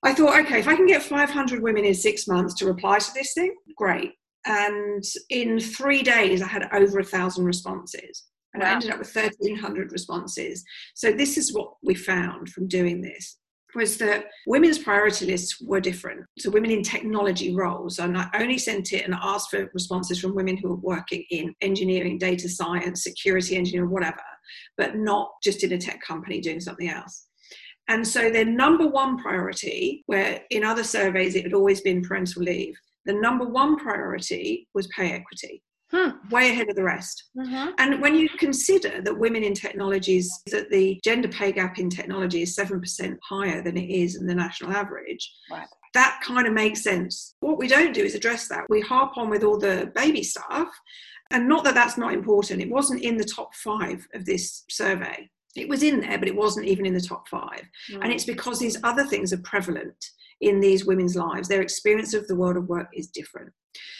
I 0.04 0.14
thought, 0.14 0.40
okay, 0.42 0.60
if 0.60 0.68
I 0.68 0.76
can 0.76 0.88
get 0.88 1.04
500 1.04 1.62
women 1.62 1.86
in 1.86 1.94
six 1.94 2.28
months 2.28 2.54
to 2.56 2.66
reply 2.66 3.00
to 3.00 3.14
this 3.14 3.34
thing, 3.34 3.54
great 3.78 4.14
and 4.46 5.04
in 5.30 5.60
three 5.60 6.02
days 6.02 6.42
i 6.42 6.48
had 6.48 6.68
over 6.74 7.00
a 7.00 7.04
thousand 7.04 7.46
responses 7.46 8.26
and 8.54 8.64
wow. 8.64 8.70
i 8.70 8.72
ended 8.72 8.92
up 8.92 9.00
with 9.00 9.14
1300 9.14 9.92
responses 9.92 10.64
so 10.96 11.12
this 11.12 11.38
is 11.38 11.54
what 11.54 11.74
we 11.84 11.94
found 11.94 12.50
from 12.50 12.68
doing 12.68 13.02
this 13.02 13.38
was 13.76 13.98
that 13.98 14.26
women's 14.48 14.80
priority 14.80 15.26
lists 15.26 15.62
were 15.62 15.80
different. 15.80 16.26
So 16.40 16.50
women 16.50 16.72
in 16.72 16.84
technology 16.84 17.56
roles, 17.56 18.00
and 18.00 18.18
I 18.18 18.28
only 18.36 18.58
sent 18.58 18.94
it 18.94 19.06
and 19.06 19.14
asked 19.14 19.52
for 19.52 19.70
responses 19.74 20.20
from 20.20 20.36
women 20.36 20.58
who 20.58 20.70
were 20.70 20.76
working 20.76 21.24
in 21.30 21.54
engineering, 21.62 22.18
data 22.18 22.50
science, 22.50 23.04
security 23.04 23.56
engineering, 23.56 23.92
whatever, 23.92 24.18
but 24.78 24.96
not 24.96 25.32
just 25.44 25.64
in 25.64 25.74
a 25.74 25.78
tech 25.78 26.02
company 26.02 26.42
doing 26.42 26.60
something 26.60 26.90
else. 26.90 27.28
And 27.88 28.08
so 28.08 28.30
their 28.30 28.46
number 28.46 28.88
one 28.88 29.18
priority, 29.18 30.04
where 30.06 30.42
in 30.52 30.64
other 30.64 30.84
surveys 30.84 31.36
it 31.36 31.44
had 31.44 31.54
always 31.54 31.82
been 31.82 32.04
parental 32.04 32.44
leave, 32.44 32.76
the 33.06 33.14
number 33.14 33.46
one 33.46 33.78
priority 33.78 34.68
was 34.74 34.88
pay 34.88 35.12
equity. 35.12 35.64
Hmm. 35.92 36.10
Way 36.30 36.52
ahead 36.52 36.70
of 36.70 36.76
the 36.76 36.84
rest. 36.84 37.24
Mm-hmm. 37.36 37.70
And 37.80 38.02
when 38.02 38.16
you 38.16 38.30
consider 38.30 39.02
that 39.02 39.18
women 39.18 39.44
in 39.44 39.56
technologies, 39.56 40.32
that 40.52 40.70
the 40.70 41.00
gender 41.04 41.28
pay 41.28 41.52
gap 41.52 41.80
in 41.80 41.90
technology 41.90 42.44
is 42.44 42.56
7% 42.56 43.18
higher 43.24 43.64
than 43.64 43.76
it 43.76 43.90
is 43.90 44.16
in 44.16 44.28
the 44.28 44.36
national 44.36 44.72
average, 44.72 45.32
right. 45.50 45.68
that 45.96 46.22
kind 46.24 46.46
of 46.46 46.54
makes 46.54 46.84
sense. 46.84 47.34
What 47.40 47.58
we 47.58 47.68
don't 47.68 47.94
do 47.94 48.04
is 48.04 48.14
address 48.14 48.48
that. 48.50 48.66
We 48.70 48.82
harp 48.82 49.18
on 49.18 49.32
with 49.32 49.44
all 49.44 49.58
the 49.58 49.92
baby 49.96 50.22
stuff. 50.22 50.70
And 51.32 51.48
not 51.48 51.64
that 51.64 51.76
that's 51.76 51.98
not 51.98 52.14
important, 52.14 52.62
it 52.62 52.70
wasn't 52.70 53.02
in 53.02 53.18
the 53.18 53.24
top 53.24 53.56
five 53.56 54.08
of 54.14 54.26
this 54.26 54.66
survey. 54.70 55.30
It 55.56 55.70
was 55.70 55.82
in 55.82 56.02
there, 56.02 56.20
but 56.20 56.28
it 56.28 56.36
wasn't 56.36 56.68
even 56.68 56.86
in 56.86 56.94
the 56.94 57.02
top 57.02 57.28
five. 57.28 57.68
Mm. 57.92 58.04
And 58.04 58.14
it's 58.14 58.26
because 58.26 58.60
these 58.60 58.78
other 58.84 59.06
things 59.06 59.34
are 59.34 59.40
prevalent 59.40 60.06
in 60.42 60.60
these 60.60 60.86
women's 60.86 61.16
lives. 61.16 61.48
Their 61.48 61.62
experience 61.62 62.14
of 62.14 62.28
the 62.28 62.36
world 62.36 62.58
of 62.58 62.68
work 62.68 62.88
is 62.94 63.08
different. 63.08 63.52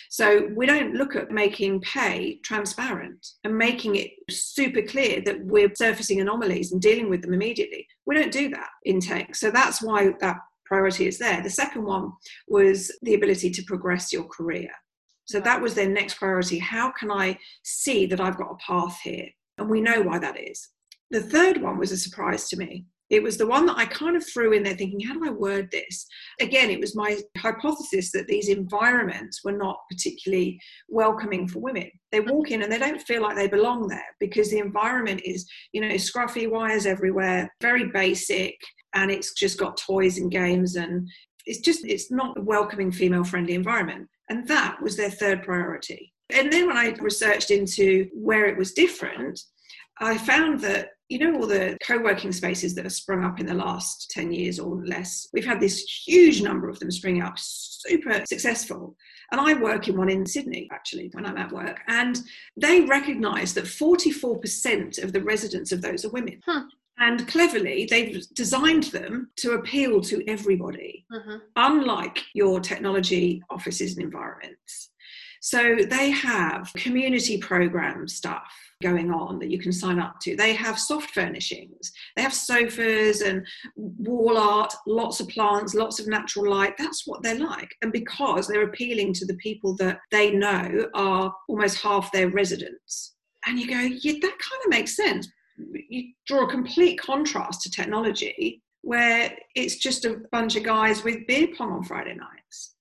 So 0.10 0.50
we 0.56 0.66
don't 0.66 0.96
look 0.96 1.16
at 1.16 1.30
making 1.30 1.82
pay 1.82 2.40
transparent 2.44 3.26
and 3.44 3.56
making 3.56 3.96
it 3.96 4.10
super 4.30 4.82
clear 4.82 5.22
that 5.22 5.46
we're 5.46 5.74
surfacing 5.76 6.20
anomalies 6.20 6.72
and 6.72 6.82
dealing 6.82 7.10
with 7.10 7.22
them 7.22 7.34
immediately. 7.34 7.88
We 8.08 8.16
don't 8.16 8.32
do 8.32 8.50
that 8.50 8.70
in 8.86 9.00
tech. 9.00 9.36
So 9.36 9.52
that's 9.52 9.84
why 9.84 10.14
that 10.20 10.38
priority 10.66 11.08
is 11.08 11.20
there. 11.20 11.44
The 11.44 11.50
second 11.50 11.84
one 11.84 12.14
was 12.48 12.92
the 13.04 13.14
ability 13.14 13.52
to 13.52 13.64
progress 13.64 14.12
your 14.12 14.24
career. 14.24 14.70
So 15.26 15.40
that 15.40 15.62
was 15.62 15.76
their 15.76 15.90
next 15.90 16.16
priority. 16.16 16.58
How 16.58 16.92
can 16.92 17.12
I 17.12 17.38
see 17.64 18.08
that 18.08 18.20
I've 18.20 18.38
got 18.38 18.52
a 18.52 18.58
path 18.66 19.00
here? 19.04 19.28
And 19.60 19.70
we 19.70 19.80
know 19.80 20.02
why 20.02 20.18
that 20.18 20.40
is. 20.40 20.70
The 21.12 21.22
third 21.22 21.62
one 21.62 21.78
was 21.78 21.92
a 21.92 21.98
surprise 21.98 22.50
to 22.50 22.58
me. 22.58 22.86
It 23.10 23.24
was 23.24 23.38
the 23.38 23.48
one 23.48 23.66
that 23.66 23.78
I 23.78 23.86
kind 23.86 24.16
of 24.16 24.28
threw 24.28 24.54
in 24.54 24.64
there 24.64 24.76
thinking, 24.76 25.00
how 25.00 25.14
do 25.14 25.26
I 25.26 25.32
word 25.32 25.70
this? 25.72 26.06
Again, 26.40 26.70
it 26.70 26.80
was 26.80 26.96
my 26.96 27.18
hypothesis 27.38 28.12
that 28.12 28.28
these 28.28 28.50
environments 28.50 29.44
were 29.44 29.58
not 29.58 29.80
particularly 29.90 30.60
welcoming 30.88 31.48
for 31.48 31.60
women. 31.60 31.90
They 32.12 32.20
walk 32.20 32.52
in 32.52 32.62
and 32.62 32.72
they 32.72 32.78
don't 32.78 33.02
feel 33.02 33.22
like 33.24 33.36
they 33.36 33.48
belong 33.48 33.88
there 33.88 34.04
because 34.20 34.52
the 34.52 34.60
environment 34.60 35.22
is, 35.26 35.48
you 35.74 35.82
know, 35.82 35.96
scruffy 35.96 36.50
wires 36.50 36.86
everywhere, 36.86 37.52
very 37.62 37.88
basic, 37.88 38.56
and 38.94 39.12
it's 39.12 39.34
just 39.34 39.60
got 39.60 39.78
toys 39.78 40.18
and 40.18 40.32
games 40.32 40.76
and 40.76 41.08
it's 41.46 41.60
just 41.60 41.86
it's 41.86 42.12
not 42.12 42.38
a 42.38 42.42
welcoming 42.42 42.92
female 42.92 43.24
friendly 43.24 43.54
environment 43.54 44.08
and 44.30 44.48
that 44.48 44.82
was 44.82 44.96
their 44.96 45.10
third 45.10 45.44
priority 45.44 46.14
and 46.32 46.52
then 46.52 46.68
when 46.68 46.78
i 46.78 46.90
researched 47.00 47.52
into 47.52 48.08
where 48.14 48.46
it 48.46 48.58
was 48.58 48.74
different 48.74 49.40
i 50.00 50.18
found 50.18 50.60
that 50.60 50.90
you 51.10 51.20
know 51.20 51.36
all 51.36 51.48
the 51.48 51.78
co-working 51.84 52.32
spaces 52.32 52.76
that 52.76 52.86
have 52.86 52.94
sprung 52.94 53.24
up 53.26 53.40
in 53.40 53.46
the 53.46 53.54
last 53.54 54.10
10 54.12 54.32
years 54.32 54.60
or 54.60 54.84
less 54.86 55.28
we've 55.34 55.46
had 55.46 55.60
this 55.60 55.82
huge 56.06 56.42
number 56.42 56.70
of 56.70 56.80
them 56.80 56.92
spring 56.92 57.22
up 57.22 57.34
super 57.38 58.24
successful 58.26 58.96
and 59.32 59.42
i 59.42 59.54
work 59.54 59.88
in 59.88 59.98
one 59.98 60.10
in 60.10 60.26
sydney 60.26 60.70
actually 60.72 61.10
when 61.14 61.26
i'm 61.26 61.38
at 61.38 61.52
work 61.52 61.80
and 61.88 62.22
they 62.56 62.82
recognize 62.82 63.54
that 63.54 63.66
44% 63.66 65.04
of 65.04 65.12
the 65.12 65.24
residents 65.24 65.72
of 65.72 65.82
those 65.82 66.06
are 66.06 66.12
women 66.12 66.40
huh. 66.46 66.64
And 67.02 67.26
cleverly, 67.30 67.88
they've 67.90 68.22
designed 68.34 68.84
them 68.84 69.32
to 69.38 69.54
appeal 69.54 70.02
to 70.02 70.22
everybody, 70.30 71.06
uh-huh. 71.14 71.40
unlike 71.56 72.20
your 72.34 72.60
technology 72.60 73.42
offices 73.50 73.96
and 73.96 74.04
environments. 74.04 74.90
So 75.42 75.78
they 75.90 76.10
have 76.12 76.72
community 76.76 77.38
program 77.38 78.08
stuff 78.08 78.52
going 78.82 79.12
on 79.12 79.40
that 79.40 79.50
you 79.50 79.60
can 79.60 79.72
sign 79.72 80.00
up 80.00 80.20
to. 80.22 80.36
They 80.36 80.54
have 80.54 80.80
soft 80.80 81.12
furnishings, 81.12 81.92
they 82.16 82.22
have 82.22 82.34
sofas 82.34 83.22
and 83.22 83.46
wall 83.76 84.38
art, 84.38 84.74
lots 84.88 85.20
of 85.20 85.28
plants, 85.30 85.74
lots 85.74 86.00
of 86.00 86.08
natural 86.08 86.50
light. 86.50 86.76
That's 86.78 87.06
what 87.06 87.24
they're 87.24 87.40
like. 87.40 87.74
And 87.82 87.92
because 87.92 88.48
they're 88.48 88.68
appealing 88.68 89.14
to 89.14 89.26
the 89.26 89.36
people 89.36 89.76
that 89.78 90.00
they 90.12 90.32
know 90.32 90.88
are 90.94 91.34
almost 91.48 91.82
half 91.82 92.12
their 92.12 92.30
residents. 92.30 93.16
And 93.46 93.60
you 93.60 93.68
go, 93.68 93.80
yeah, 93.80 94.14
that 94.22 94.38
kind 94.40 94.64
of 94.66 94.70
makes 94.70 94.96
sense 94.96 95.28
you 95.90 96.14
draw 96.26 96.46
a 96.46 96.50
complete 96.50 97.00
contrast 97.00 97.62
to 97.62 97.72
technology 97.72 98.62
where 98.82 99.36
it's 99.56 99.76
just 99.76 100.06
a 100.06 100.22
bunch 100.32 100.56
of 100.56 100.64
guys 100.64 101.04
with 101.04 101.28
beer 101.28 101.48
pong 101.58 101.72
on 101.72 101.84
Friday 101.84 102.16
nights. 102.16 102.39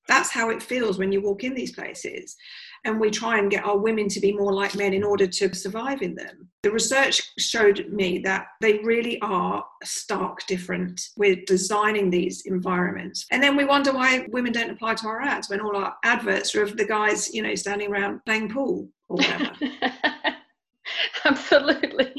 That's 0.09 0.31
how 0.31 0.51
it 0.51 0.63
feels 0.63 0.99
when 0.99 1.13
you 1.13 1.21
walk 1.21 1.45
in 1.45 1.55
these 1.55 1.73
places. 1.73 2.37
And 2.85 2.99
we 2.99 3.11
try 3.11 3.39
and 3.39 3.51
get 3.51 3.65
our 3.65 3.77
women 3.77 4.09
to 4.09 4.21
be 4.21 4.33
more 4.33 4.53
like 4.53 4.75
men 4.75 4.95
in 4.95 5.05
order 5.05 5.27
to 5.27 5.55
survive 5.55 6.01
in 6.01 6.15
them. 6.15 6.49
The 6.63 6.71
research 6.71 7.21
showed 7.39 7.89
me 7.91 8.21
that 8.21 8.47
they 8.61 8.79
really 8.79 9.21
are 9.21 9.65
stark 9.85 10.47
different 10.47 11.01
with 11.17 11.45
designing 11.47 12.09
these 12.09 12.45
environments. 12.47 13.27
And 13.31 13.43
then 13.43 13.57
we 13.57 13.65
wonder 13.65 13.93
why 13.93 14.27
women 14.31 14.53
don't 14.53 14.71
apply 14.71 14.95
to 14.95 15.09
our 15.09 15.21
ads 15.21 15.51
when 15.51 15.61
all 15.61 15.77
our 15.77 15.95
adverts 16.05 16.55
are 16.55 16.63
of 16.63 16.77
the 16.77 16.87
guys, 16.87 17.35
you 17.35 17.43
know, 17.43 17.55
standing 17.55 17.91
around 17.91 18.25
playing 18.25 18.51
pool 18.51 18.89
or 19.09 19.17
whatever. 19.17 19.53
Absolutely. 21.25 22.15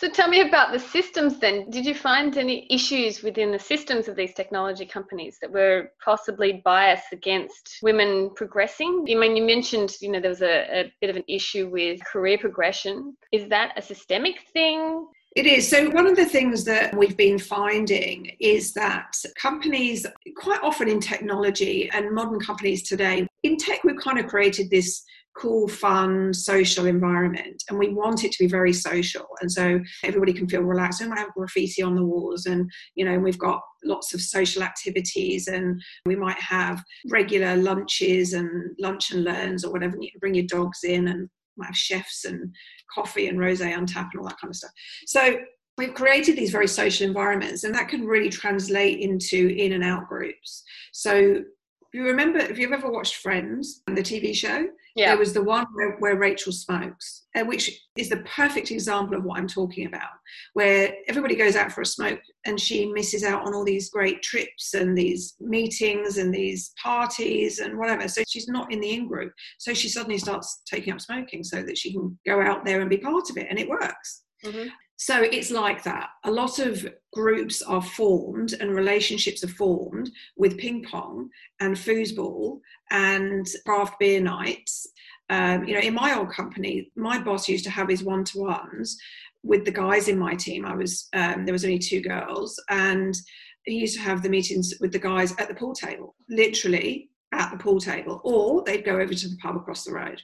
So 0.00 0.08
tell 0.08 0.28
me 0.28 0.40
about 0.40 0.72
the 0.72 0.78
systems 0.78 1.38
then. 1.40 1.68
Did 1.68 1.84
you 1.84 1.94
find 1.94 2.38
any 2.38 2.66
issues 2.70 3.22
within 3.22 3.52
the 3.52 3.58
systems 3.58 4.08
of 4.08 4.16
these 4.16 4.32
technology 4.32 4.86
companies 4.86 5.36
that 5.42 5.52
were 5.52 5.90
possibly 6.02 6.62
biased 6.64 7.12
against 7.12 7.80
women 7.82 8.30
progressing? 8.34 9.04
I 9.10 9.14
mean, 9.14 9.36
you 9.36 9.42
mentioned, 9.44 9.94
you 10.00 10.10
know, 10.10 10.18
there 10.18 10.30
was 10.30 10.40
a, 10.40 10.84
a 10.84 10.92
bit 11.02 11.10
of 11.10 11.16
an 11.16 11.24
issue 11.28 11.68
with 11.68 12.02
career 12.02 12.38
progression. 12.38 13.14
Is 13.30 13.46
that 13.50 13.74
a 13.76 13.82
systemic 13.82 14.36
thing? 14.54 15.06
It 15.36 15.46
is. 15.46 15.68
So, 15.68 15.90
one 15.90 16.06
of 16.06 16.16
the 16.16 16.24
things 16.24 16.64
that 16.64 16.96
we've 16.96 17.16
been 17.16 17.38
finding 17.38 18.34
is 18.40 18.72
that 18.72 19.14
companies, 19.36 20.06
quite 20.34 20.60
often 20.62 20.88
in 20.88 20.98
technology 20.98 21.90
and 21.92 22.10
modern 22.12 22.40
companies 22.40 22.82
today, 22.82 23.28
in 23.42 23.56
tech, 23.58 23.84
we've 23.84 24.00
kind 24.00 24.18
of 24.18 24.26
created 24.26 24.70
this 24.70 25.04
cool, 25.36 25.68
fun, 25.68 26.34
social 26.34 26.86
environment. 26.86 27.62
And 27.68 27.78
we 27.78 27.90
want 27.90 28.24
it 28.24 28.32
to 28.32 28.44
be 28.44 28.48
very 28.48 28.72
social. 28.72 29.26
And 29.40 29.50
so 29.50 29.80
everybody 30.04 30.32
can 30.32 30.48
feel 30.48 30.62
relaxed. 30.62 31.00
And 31.00 31.10
we 31.10 31.18
have 31.18 31.32
graffiti 31.34 31.82
on 31.82 31.94
the 31.94 32.04
walls, 32.04 32.46
and 32.46 32.70
you 32.94 33.04
know, 33.04 33.18
we've 33.18 33.38
got 33.38 33.60
lots 33.84 34.12
of 34.14 34.20
social 34.20 34.62
activities, 34.62 35.48
and 35.48 35.80
we 36.06 36.16
might 36.16 36.40
have 36.40 36.82
regular 37.08 37.56
lunches 37.56 38.32
and 38.32 38.70
lunch 38.78 39.12
and 39.12 39.24
learns 39.24 39.64
or 39.64 39.72
whatever. 39.72 39.96
You 40.00 40.10
can 40.10 40.20
bring 40.20 40.34
your 40.34 40.46
dogs 40.46 40.80
in 40.84 41.08
and 41.08 41.28
might 41.56 41.66
have 41.66 41.76
chefs 41.76 42.24
and 42.24 42.54
coffee 42.94 43.28
and 43.28 43.38
rosé 43.38 43.76
on 43.76 43.86
tap 43.86 44.10
and 44.12 44.20
all 44.20 44.28
that 44.28 44.40
kind 44.40 44.50
of 44.50 44.56
stuff. 44.56 44.70
So 45.06 45.38
we've 45.76 45.94
created 45.94 46.36
these 46.36 46.50
very 46.50 46.68
social 46.68 47.06
environments 47.06 47.64
and 47.64 47.74
that 47.74 47.88
can 47.88 48.04
really 48.04 48.28
translate 48.28 49.00
into 49.00 49.48
in 49.56 49.72
and 49.72 49.84
out 49.84 50.06
groups 50.08 50.62
so 50.92 51.42
you 51.92 52.04
remember 52.04 52.38
if 52.38 52.58
you've 52.58 52.72
ever 52.72 52.90
watched 52.90 53.16
friends 53.16 53.82
the 53.86 54.02
tv 54.02 54.34
show 54.34 54.66
yeah. 54.96 55.10
There 55.10 55.18
was 55.18 55.32
the 55.32 55.42
one 55.42 55.66
where, 55.72 55.96
where 55.98 56.16
Rachel 56.16 56.52
smokes, 56.52 57.26
uh, 57.36 57.44
which 57.44 57.86
is 57.96 58.08
the 58.08 58.18
perfect 58.18 58.70
example 58.70 59.16
of 59.16 59.24
what 59.24 59.38
I'm 59.38 59.46
talking 59.46 59.86
about, 59.86 60.10
where 60.54 60.92
everybody 61.06 61.36
goes 61.36 61.54
out 61.54 61.70
for 61.70 61.82
a 61.82 61.86
smoke 61.86 62.20
and 62.44 62.58
she 62.58 62.86
misses 62.86 63.22
out 63.22 63.46
on 63.46 63.54
all 63.54 63.64
these 63.64 63.90
great 63.90 64.22
trips 64.22 64.74
and 64.74 64.96
these 64.96 65.34
meetings 65.38 66.18
and 66.18 66.34
these 66.34 66.72
parties 66.82 67.60
and 67.60 67.78
whatever. 67.78 68.08
So 68.08 68.22
she's 68.28 68.48
not 68.48 68.72
in 68.72 68.80
the 68.80 68.92
in 68.92 69.06
group. 69.06 69.32
So 69.58 69.74
she 69.74 69.88
suddenly 69.88 70.18
starts 70.18 70.62
taking 70.66 70.92
up 70.92 71.00
smoking 71.00 71.44
so 71.44 71.62
that 71.62 71.78
she 71.78 71.92
can 71.92 72.18
go 72.26 72.40
out 72.40 72.64
there 72.64 72.80
and 72.80 72.90
be 72.90 72.98
part 72.98 73.30
of 73.30 73.36
it, 73.36 73.46
and 73.48 73.58
it 73.58 73.68
works. 73.68 74.22
Mm-hmm. 74.44 74.68
So 75.00 75.22
it's 75.22 75.50
like 75.50 75.82
that. 75.84 76.10
A 76.24 76.30
lot 76.30 76.58
of 76.58 76.86
groups 77.14 77.62
are 77.62 77.80
formed 77.80 78.52
and 78.60 78.74
relationships 78.74 79.42
are 79.42 79.48
formed 79.48 80.10
with 80.36 80.58
ping 80.58 80.84
pong 80.84 81.30
and 81.58 81.74
foosball 81.74 82.60
and 82.90 83.48
craft 83.64 83.98
beer 83.98 84.20
nights. 84.20 84.86
Um, 85.30 85.64
you 85.64 85.72
know, 85.72 85.80
in 85.80 85.94
my 85.94 86.14
old 86.14 86.28
company, 86.28 86.92
my 86.96 87.18
boss 87.18 87.48
used 87.48 87.64
to 87.64 87.70
have 87.70 87.88
his 87.88 88.04
one 88.04 88.24
to 88.24 88.40
ones 88.40 88.98
with 89.42 89.64
the 89.64 89.70
guys 89.70 90.08
in 90.08 90.18
my 90.18 90.34
team. 90.34 90.66
I 90.66 90.74
was 90.74 91.08
um, 91.14 91.46
there 91.46 91.54
was 91.54 91.64
only 91.64 91.78
two 91.78 92.02
girls, 92.02 92.62
and 92.68 93.16
he 93.64 93.76
used 93.76 93.96
to 93.96 94.02
have 94.02 94.22
the 94.22 94.28
meetings 94.28 94.74
with 94.82 94.92
the 94.92 94.98
guys 94.98 95.34
at 95.38 95.48
the 95.48 95.54
pool 95.54 95.72
table, 95.72 96.14
literally 96.28 97.08
at 97.32 97.50
the 97.50 97.56
pool 97.56 97.80
table, 97.80 98.20
or 98.22 98.62
they'd 98.64 98.84
go 98.84 99.00
over 99.00 99.14
to 99.14 99.28
the 99.28 99.38
pub 99.38 99.56
across 99.56 99.82
the 99.84 99.94
road. 99.94 100.20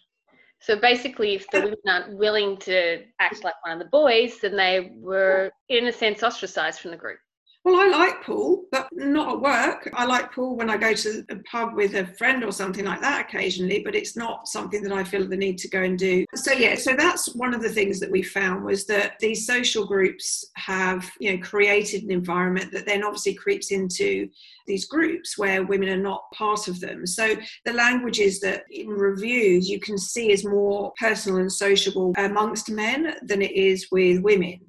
So 0.67 0.75
basically, 0.75 1.37
if 1.37 1.49
the 1.53 1.61
women 1.61 1.79
aren't 1.87 2.19
willing 2.19 2.57
to 2.57 3.05
act 3.21 3.45
like 3.45 3.55
one 3.65 3.75
of 3.75 3.79
the 3.79 3.89
boys, 3.89 4.41
then 4.43 4.57
they 4.57 4.91
were, 4.97 5.53
in 5.69 5.87
a 5.87 5.93
sense, 5.93 6.25
ostracized 6.25 6.81
from 6.81 6.91
the 6.91 6.97
group. 6.97 7.21
Well, 7.67 7.81
I 7.81 7.89
like 7.89 8.23
pool, 8.23 8.63
but 8.71 8.87
not 8.93 9.29
at 9.29 9.41
work. 9.41 9.91
I 9.93 10.05
like 10.07 10.31
pool 10.31 10.57
when 10.57 10.71
I 10.71 10.77
go 10.77 10.95
to 10.95 11.25
a 11.31 11.37
pub 11.51 11.75
with 11.75 11.97
a 11.97 12.07
friend 12.17 12.45
or 12.45 12.53
something 12.53 12.85
like 12.85 13.01
that 13.01 13.27
occasionally, 13.27 13.83
but 13.85 13.97
it's 13.97 14.17
not 14.17 14.47
something 14.47 14.85
that 14.85 14.93
I 14.93 15.03
feel 15.03 15.27
the 15.27 15.37
need 15.37 15.59
to 15.59 15.69
go 15.69 15.83
and 15.83 15.99
do. 15.99 16.25
So 16.37 16.53
yeah, 16.53 16.77
so 16.77 16.95
that's 16.97 17.35
one 17.35 17.55
of 17.55 17.63
the 17.63 17.69
things 17.69 17.99
that 17.99 18.11
we 18.13 18.23
found 18.23 18.65
was 18.65 18.87
that 18.87 19.19
these 19.19 19.49
social 19.49 19.85
groups 19.85 20.49
have, 20.55 21.11
you 21.19 21.33
know, 21.33 21.43
created 21.43 22.05
an 22.05 22.13
environment 22.13 22.71
that 22.71 22.87
then 22.87 23.03
obviously 23.03 23.35
creeps 23.35 23.73
into 23.73 24.29
these 24.69 24.85
groups 24.85 25.37
where 25.37 25.65
women 25.65 25.89
are 25.89 25.97
not 25.97 26.31
part 26.33 26.69
of 26.69 26.79
them. 26.79 27.05
So 27.05 27.35
the 27.65 27.73
languages 27.73 28.39
that 28.43 28.63
in 28.71 28.87
reviews 28.87 29.69
you 29.69 29.81
can 29.81 29.99
see 29.99 30.31
is 30.31 30.45
more 30.45 30.93
personal 31.01 31.41
and 31.41 31.53
sociable 31.53 32.15
amongst 32.17 32.71
men 32.71 33.17
than 33.23 33.43
it 33.43 33.51
is 33.51 33.89
with 33.91 34.23
women. 34.23 34.61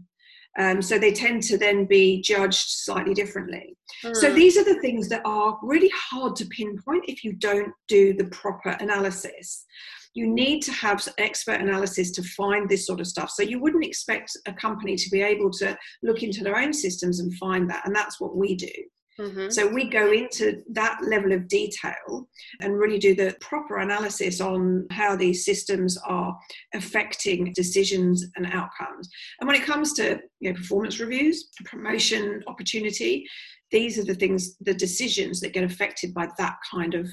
Um, 0.57 0.81
so 0.81 0.97
they 0.97 1.11
tend 1.11 1.43
to 1.43 1.57
then 1.57 1.85
be 1.85 2.21
judged 2.21 2.69
slightly 2.69 3.13
differently. 3.13 3.77
Mm. 4.03 4.15
So 4.15 4.29
hmm. 4.29 4.35
these 4.35 4.57
are 4.57 4.63
the 4.63 4.79
things 4.81 5.07
that 5.09 5.21
are 5.23 5.59
really 5.61 5.91
hard 5.95 6.35
to 6.37 6.45
pinpoint 6.45 7.05
if 7.07 7.23
you 7.23 7.33
don't 7.33 7.71
do 7.87 8.13
the 8.13 8.25
proper 8.25 8.71
analysis. 8.79 9.65
You 10.13 10.27
need 10.27 10.61
to 10.63 10.71
have 10.71 11.07
expert 11.19 11.61
analysis 11.61 12.09
to 12.11 12.23
find 12.23 12.67
this 12.67 12.87
sort 12.87 12.99
of 12.99 13.07
stuff. 13.07 13.29
So 13.29 13.43
you 13.43 13.59
wouldn't 13.59 13.85
expect 13.85 14.35
a 14.47 14.53
company 14.53 14.95
to 14.95 15.09
be 15.11 15.21
able 15.21 15.51
to 15.51 15.77
look 16.01 16.23
into 16.23 16.43
their 16.43 16.57
own 16.57 16.73
systems 16.73 17.19
and 17.19 17.31
find 17.35 17.69
that. 17.69 17.85
And 17.85 17.95
that's 17.95 18.19
what 18.19 18.35
we 18.35 18.55
do. 18.55 18.71
Mm-hmm. 19.19 19.49
So 19.49 19.67
we 19.67 19.89
go 19.89 20.11
into 20.11 20.61
that 20.71 20.99
level 21.03 21.31
of 21.31 21.47
detail 21.47 22.29
and 22.61 22.77
really 22.77 22.99
do 22.99 23.15
the 23.15 23.35
proper 23.41 23.77
analysis 23.79 24.41
on 24.41 24.85
how 24.91 25.15
these 25.15 25.43
systems 25.43 25.97
are 26.05 26.37
affecting 26.73 27.53
decisions 27.53 28.25
and 28.35 28.45
outcomes. 28.47 29.09
And 29.39 29.47
when 29.47 29.55
it 29.55 29.65
comes 29.65 29.93
to 29.93 30.19
you 30.39 30.51
know, 30.51 30.55
performance 30.55 30.99
reviews, 30.99 31.49
promotion 31.65 32.43
opportunity, 32.47 33.25
these 33.71 33.97
are 33.97 34.05
the 34.05 34.15
things, 34.15 34.55
the 34.61 34.73
decisions 34.73 35.39
that 35.41 35.53
get 35.53 35.63
affected 35.63 36.13
by 36.13 36.27
that 36.37 36.57
kind 36.71 36.93
of 36.93 37.09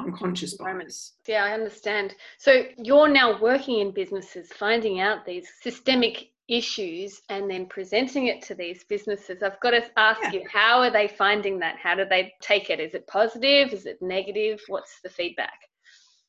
unconscious 0.00 0.54
bias. 0.56 1.14
Yeah, 1.26 1.44
I 1.44 1.52
understand. 1.52 2.14
So 2.38 2.64
you're 2.76 3.08
now 3.08 3.40
working 3.40 3.80
in 3.80 3.90
businesses, 3.90 4.48
finding 4.52 5.00
out 5.00 5.26
these 5.26 5.48
systemic 5.60 6.30
issues 6.48 7.22
and 7.28 7.50
then 7.50 7.66
presenting 7.66 8.26
it 8.26 8.40
to 8.40 8.54
these 8.54 8.82
businesses 8.84 9.42
i've 9.42 9.60
got 9.60 9.72
to 9.72 9.82
ask 9.98 10.20
yeah. 10.22 10.32
you 10.32 10.42
how 10.50 10.80
are 10.80 10.90
they 10.90 11.08
finding 11.08 11.58
that? 11.58 11.76
How 11.76 11.94
do 11.94 12.04
they 12.04 12.34
take 12.40 12.70
it? 12.70 12.80
Is 12.80 12.94
it 12.94 13.06
positive? 13.06 13.72
Is 13.72 13.86
it 13.86 14.00
negative? 14.00 14.60
What's 14.68 15.00
the 15.02 15.08
feedback 15.08 15.67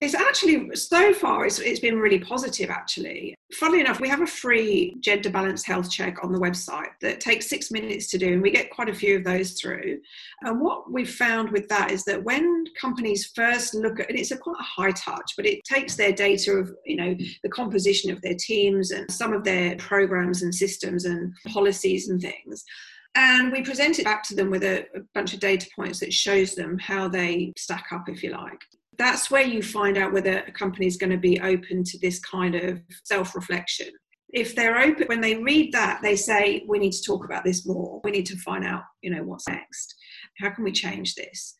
it's 0.01 0.13
actually, 0.13 0.74
so 0.75 1.13
far, 1.13 1.46
it's, 1.46 1.60
it's 1.60 1.82
been 1.82 2.00
really 2.00 2.20
positive 2.20 2.70
actually. 2.70 3.36
Funnily 3.53 3.82
enough, 3.82 4.00
we 4.00 4.08
have 4.08 4.22
a 4.22 4.27
free 4.27 4.96
gender 5.01 5.29
balanced 5.29 5.65
health 5.65 5.91
check 5.91 6.24
on 6.24 6.32
the 6.32 6.39
website 6.39 6.91
that 7.01 7.20
takes 7.20 7.50
six 7.50 7.70
minutes 7.70 8.08
to 8.12 8.18
do, 8.18 8.32
and 8.32 8.41
we 8.41 8.50
get 8.50 8.70
quite 8.70 8.88
a 8.88 8.94
few 8.94 9.18
of 9.18 9.25
those 9.25 9.60
through. 9.60 10.00
And 10.41 10.62
what 10.62 10.89
we've 10.89 11.10
found 11.10 11.51
with 11.51 11.68
that 11.68 11.91
is 11.91 12.06
that 12.06 12.24
when 12.24 12.63
companies 12.79 13.32
first 13.36 13.74
look 13.74 14.00
at, 14.00 14.10
and 14.10 14.18
it's 14.18 14.32
a 14.32 14.38
quite 14.38 14.56
a 14.60 14.63
high 14.63 14.91
touch, 14.91 15.34
but 15.36 15.46
it 15.46 15.63
takes 15.65 15.98
their 15.98 16.13
data 16.13 16.53
of, 16.53 16.74
you 16.86 16.96
know, 16.96 17.15
the 17.44 17.50
composition 17.50 18.10
of 18.10 18.22
their 18.22 18.36
teams 18.36 18.91
and 18.91 19.12
some 19.12 19.34
of 19.34 19.44
their 19.44 19.75
programs 19.75 20.44
and 20.44 20.56
systems 20.56 21.03
and 21.03 21.34
policies 21.48 22.08
and 22.08 22.22
things. 22.22 22.63
And 23.15 23.51
we 23.51 23.63
present 23.63 24.00
it 24.00 24.06
back 24.06 24.24
to 24.25 24.36
them 24.36 24.50
with 24.50 24.63
a, 24.63 24.86
a 24.96 25.01
bunch 25.13 25.34
of 25.34 25.41
data 25.41 25.68
points 25.75 26.00
that 26.00 26.13
shows 26.13 26.56
them 26.56 26.77
how 26.77 27.10
they 27.10 27.51
stack 27.58 27.88
up, 27.91 28.08
if 28.08 28.24
you 28.24 28.29
like 28.29 28.62
that's 29.00 29.32
where 29.32 29.46
you 29.46 29.63
find 29.63 29.98
out 29.98 30.12
whether 30.12 30.39
a 30.39 30.51
company 30.51 30.86
is 30.86 30.98
going 30.98 31.10
to 31.10 31.18
be 31.18 31.39
open 31.39 31.84
to 31.86 31.98
this 32.00 32.20
kind 32.20 32.53
of 32.53 32.82
self 33.06 33.34
reflection. 33.34 33.88
If 34.32 34.53
they're 34.53 34.77
open, 34.77 35.08
when 35.08 35.22
they 35.22 35.38
read 35.38 35.72
that, 35.72 36.01
they 36.03 36.15
say, 36.15 36.63
we 36.68 36.77
need 36.77 36.91
to 36.91 37.03
talk 37.03 37.25
about 37.25 37.44
this 37.44 37.65
more. 37.65 38.00
We 38.03 38.12
need 38.12 38.27
to 38.27 38.38
find 38.38 38.63
out, 38.63 38.84
you 39.01 39.10
know, 39.10 39.24
what's 39.24 39.48
next. 39.48 39.96
How 40.38 40.51
can 40.51 40.63
we 40.63 40.72
change 40.72 41.15
this? 41.15 41.58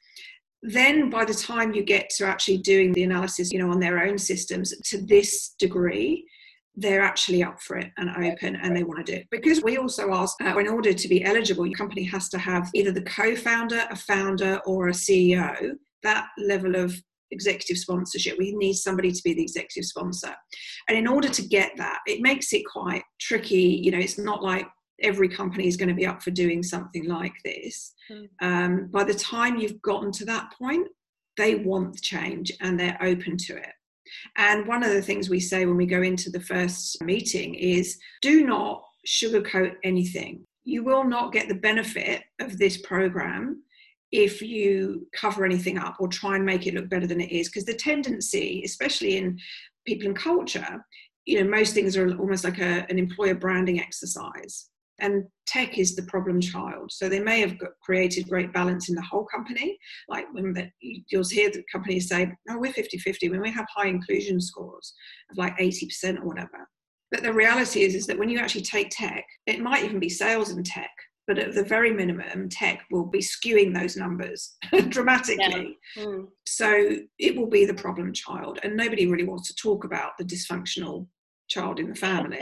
Then 0.62 1.10
by 1.10 1.25
the 1.25 1.34
time 1.34 1.74
you 1.74 1.84
get 1.84 2.10
to 2.17 2.27
actually 2.27 2.58
doing 2.58 2.91
the 2.91 3.03
analysis, 3.03 3.51
you 3.51 3.58
know, 3.58 3.72
on 3.72 3.79
their 3.79 4.03
own 4.03 4.17
systems 4.17 4.77
to 4.77 5.01
this 5.01 5.55
degree, 5.58 6.27
they're 6.75 7.01
actually 7.01 7.41
up 7.41 7.62
for 7.62 7.77
it 7.77 7.89
and 7.98 8.10
open 8.10 8.58
and 8.58 8.75
they 8.75 8.84
want 8.84 9.05
to 9.05 9.12
do 9.12 9.19
it. 9.19 9.27
Because 9.31 9.63
we 9.63 9.77
also 9.77 10.13
ask, 10.13 10.36
uh, 10.43 10.58
in 10.58 10.67
order 10.67 10.93
to 10.93 11.08
be 11.08 11.24
eligible, 11.24 11.65
your 11.65 11.77
company 11.77 12.03
has 12.03 12.29
to 12.29 12.38
have 12.38 12.69
either 12.75 12.91
the 12.91 13.01
co 13.01 13.36
founder, 13.36 13.88
a 13.89 13.96
founder, 13.96 14.60
or 14.65 14.89
a 14.89 14.93
CEO. 14.93 15.72
That 16.03 16.27
level 16.38 16.75
of 16.75 16.93
executive 17.31 17.77
sponsorship. 17.77 18.38
We 18.38 18.53
need 18.55 18.74
somebody 18.74 19.12
to 19.12 19.24
be 19.24 19.33
the 19.33 19.43
executive 19.43 19.86
sponsor. 19.86 20.33
And 20.88 20.98
in 20.98 21.07
order 21.07 21.29
to 21.29 21.41
get 21.41 21.71
that, 21.77 22.00
it 22.07 22.21
makes 22.21 22.53
it 22.53 22.63
quite 22.71 23.03
tricky. 23.19 23.79
You 23.83 23.91
know, 23.91 24.00
it's 24.00 24.17
not 24.17 24.43
like 24.43 24.67
every 25.01 25.29
company 25.29 25.67
is 25.67 25.77
going 25.77 25.89
to 25.89 25.95
be 25.95 26.05
up 26.05 26.21
for 26.21 26.31
doing 26.31 26.63
something 26.63 27.05
like 27.05 27.33
this. 27.43 27.93
Mm. 28.12 28.27
Um, 28.41 28.88
by 28.91 29.03
the 29.03 29.13
time 29.13 29.57
you've 29.57 29.81
gotten 29.81 30.12
to 30.13 30.25
that 30.25 30.53
point, 30.57 30.88
they 31.38 31.55
want 31.55 32.01
change 32.01 32.51
and 32.62 32.79
they're 32.79 32.98
open 33.01 33.38
to 33.38 33.55
it. 33.55 33.71
And 34.38 34.67
one 34.67 34.83
of 34.83 34.91
the 34.91 35.01
things 35.01 35.29
we 35.29 35.39
say 35.39 35.65
when 35.65 35.77
we 35.77 35.86
go 35.86 36.01
into 36.01 36.29
the 36.29 36.39
first 36.39 37.01
meeting 37.03 37.55
is 37.55 37.98
do 38.21 38.45
not 38.45 38.83
sugarcoat 39.07 39.74
anything. 39.83 40.45
You 40.63 40.83
will 40.83 41.03
not 41.03 41.31
get 41.31 41.48
the 41.48 41.55
benefit 41.55 42.24
of 42.39 42.57
this 42.57 42.77
program 42.81 43.63
if 44.11 44.41
you 44.41 45.07
cover 45.13 45.45
anything 45.45 45.77
up 45.77 45.97
or 45.99 46.07
try 46.07 46.35
and 46.35 46.45
make 46.45 46.65
it 46.65 46.73
look 46.73 46.89
better 46.89 47.07
than 47.07 47.21
it 47.21 47.31
is. 47.31 47.47
Because 47.47 47.65
the 47.65 47.73
tendency, 47.73 48.61
especially 48.65 49.17
in 49.17 49.37
people 49.85 50.07
and 50.07 50.15
culture, 50.15 50.83
you 51.25 51.41
know, 51.41 51.49
most 51.49 51.73
things 51.73 51.95
are 51.95 52.17
almost 52.17 52.43
like 52.43 52.59
a, 52.59 52.85
an 52.89 52.97
employer 52.97 53.35
branding 53.35 53.79
exercise. 53.79 54.69
And 55.01 55.23
tech 55.47 55.77
is 55.77 55.95
the 55.95 56.03
problem 56.03 56.41
child. 56.41 56.91
So 56.91 57.07
they 57.07 57.21
may 57.21 57.39
have 57.39 57.55
created 57.81 58.27
great 58.27 58.51
balance 58.51 58.89
in 58.89 58.95
the 58.95 59.01
whole 59.01 59.25
company. 59.25 59.77
Like 60.09 60.25
when 60.33 60.53
the, 60.53 60.69
you'll 60.81 61.23
hear 61.23 61.49
the 61.49 61.63
companies 61.71 62.09
say, 62.09 62.31
oh, 62.49 62.57
we're 62.57 62.73
50 62.73 62.97
50 62.97 63.29
when 63.29 63.41
we 63.41 63.51
have 63.51 63.65
high 63.73 63.87
inclusion 63.87 64.41
scores 64.41 64.93
of 65.31 65.37
like 65.37 65.57
80% 65.57 66.19
or 66.19 66.25
whatever. 66.25 66.67
But 67.11 67.23
the 67.23 67.33
reality 67.33 67.81
is, 67.81 67.95
is 67.95 68.07
that 68.07 68.19
when 68.19 68.29
you 68.29 68.39
actually 68.39 68.61
take 68.61 68.89
tech, 68.91 69.23
it 69.47 69.61
might 69.61 69.83
even 69.83 69.99
be 69.99 70.09
sales 70.09 70.49
and 70.49 70.65
tech 70.65 70.91
but 71.29 71.38
at 71.38 71.53
the 71.53 71.63
very 71.63 71.93
minimum, 71.93 72.50
tech 72.50 72.86
will 72.89 73.05
be 73.05 73.19
skewing 73.19 73.71
those 73.71 73.95
numbers 73.95 74.57
dramatically. 74.89 75.77
Yeah. 75.95 76.03
Mm. 76.03 76.25
So 76.48 76.98
it 77.19 77.38
will 77.38 77.45
be 77.45 77.65
the 77.65 77.74
problem 77.75 78.12
child, 78.13 78.57
and 78.63 78.75
nobody 78.75 79.05
really 79.05 79.25
wants 79.25 79.48
to 79.48 79.55
talk 79.55 79.83
about 79.83 80.17
the 80.17 80.25
dysfunctional 80.25 81.05
child 81.48 81.79
in 81.79 81.88
the 81.88 81.95
family. 81.95 82.41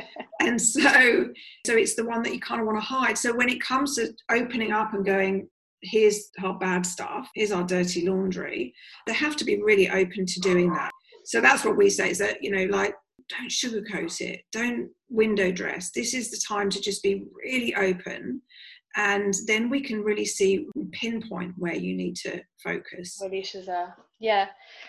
and 0.40 0.62
so, 0.62 1.30
so 1.66 1.74
it's 1.74 1.96
the 1.96 2.04
one 2.04 2.22
that 2.22 2.32
you 2.32 2.38
kind 2.38 2.60
of 2.60 2.68
want 2.68 2.78
to 2.78 2.84
hide. 2.84 3.18
So 3.18 3.34
when 3.34 3.48
it 3.48 3.60
comes 3.60 3.96
to 3.96 4.14
opening 4.30 4.70
up 4.70 4.94
and 4.94 5.04
going, 5.04 5.48
here's 5.82 6.30
our 6.40 6.56
bad 6.56 6.86
stuff, 6.86 7.28
here's 7.34 7.50
our 7.50 7.64
dirty 7.64 8.08
laundry, 8.08 8.72
they 9.08 9.14
have 9.14 9.34
to 9.34 9.44
be 9.44 9.60
really 9.60 9.90
open 9.90 10.26
to 10.26 10.38
doing 10.38 10.72
that. 10.74 10.92
So 11.24 11.40
that's 11.40 11.64
what 11.64 11.76
we 11.76 11.90
say 11.90 12.10
is 12.10 12.18
that, 12.18 12.40
you 12.40 12.52
know, 12.52 12.66
like 12.66 12.94
don't 13.28 13.50
sugarcoat 13.50 14.20
it. 14.20 14.42
Don't 14.52 14.90
window 15.08 15.50
dress. 15.50 15.90
This 15.90 16.14
is 16.14 16.30
the 16.30 16.40
time 16.46 16.70
to 16.70 16.80
just 16.80 17.02
be 17.02 17.24
really 17.42 17.74
open 17.74 18.42
and 18.96 19.34
then 19.46 19.70
we 19.70 19.80
can 19.80 20.02
really 20.02 20.24
see 20.24 20.66
pinpoint 20.92 21.54
where 21.56 21.74
you 21.74 21.94
need 21.94 22.16
to 22.16 22.42
focus. 22.62 23.16
What 23.20 23.32
issues 23.32 23.68
are. 23.68 23.94
Yeah. 24.18 24.46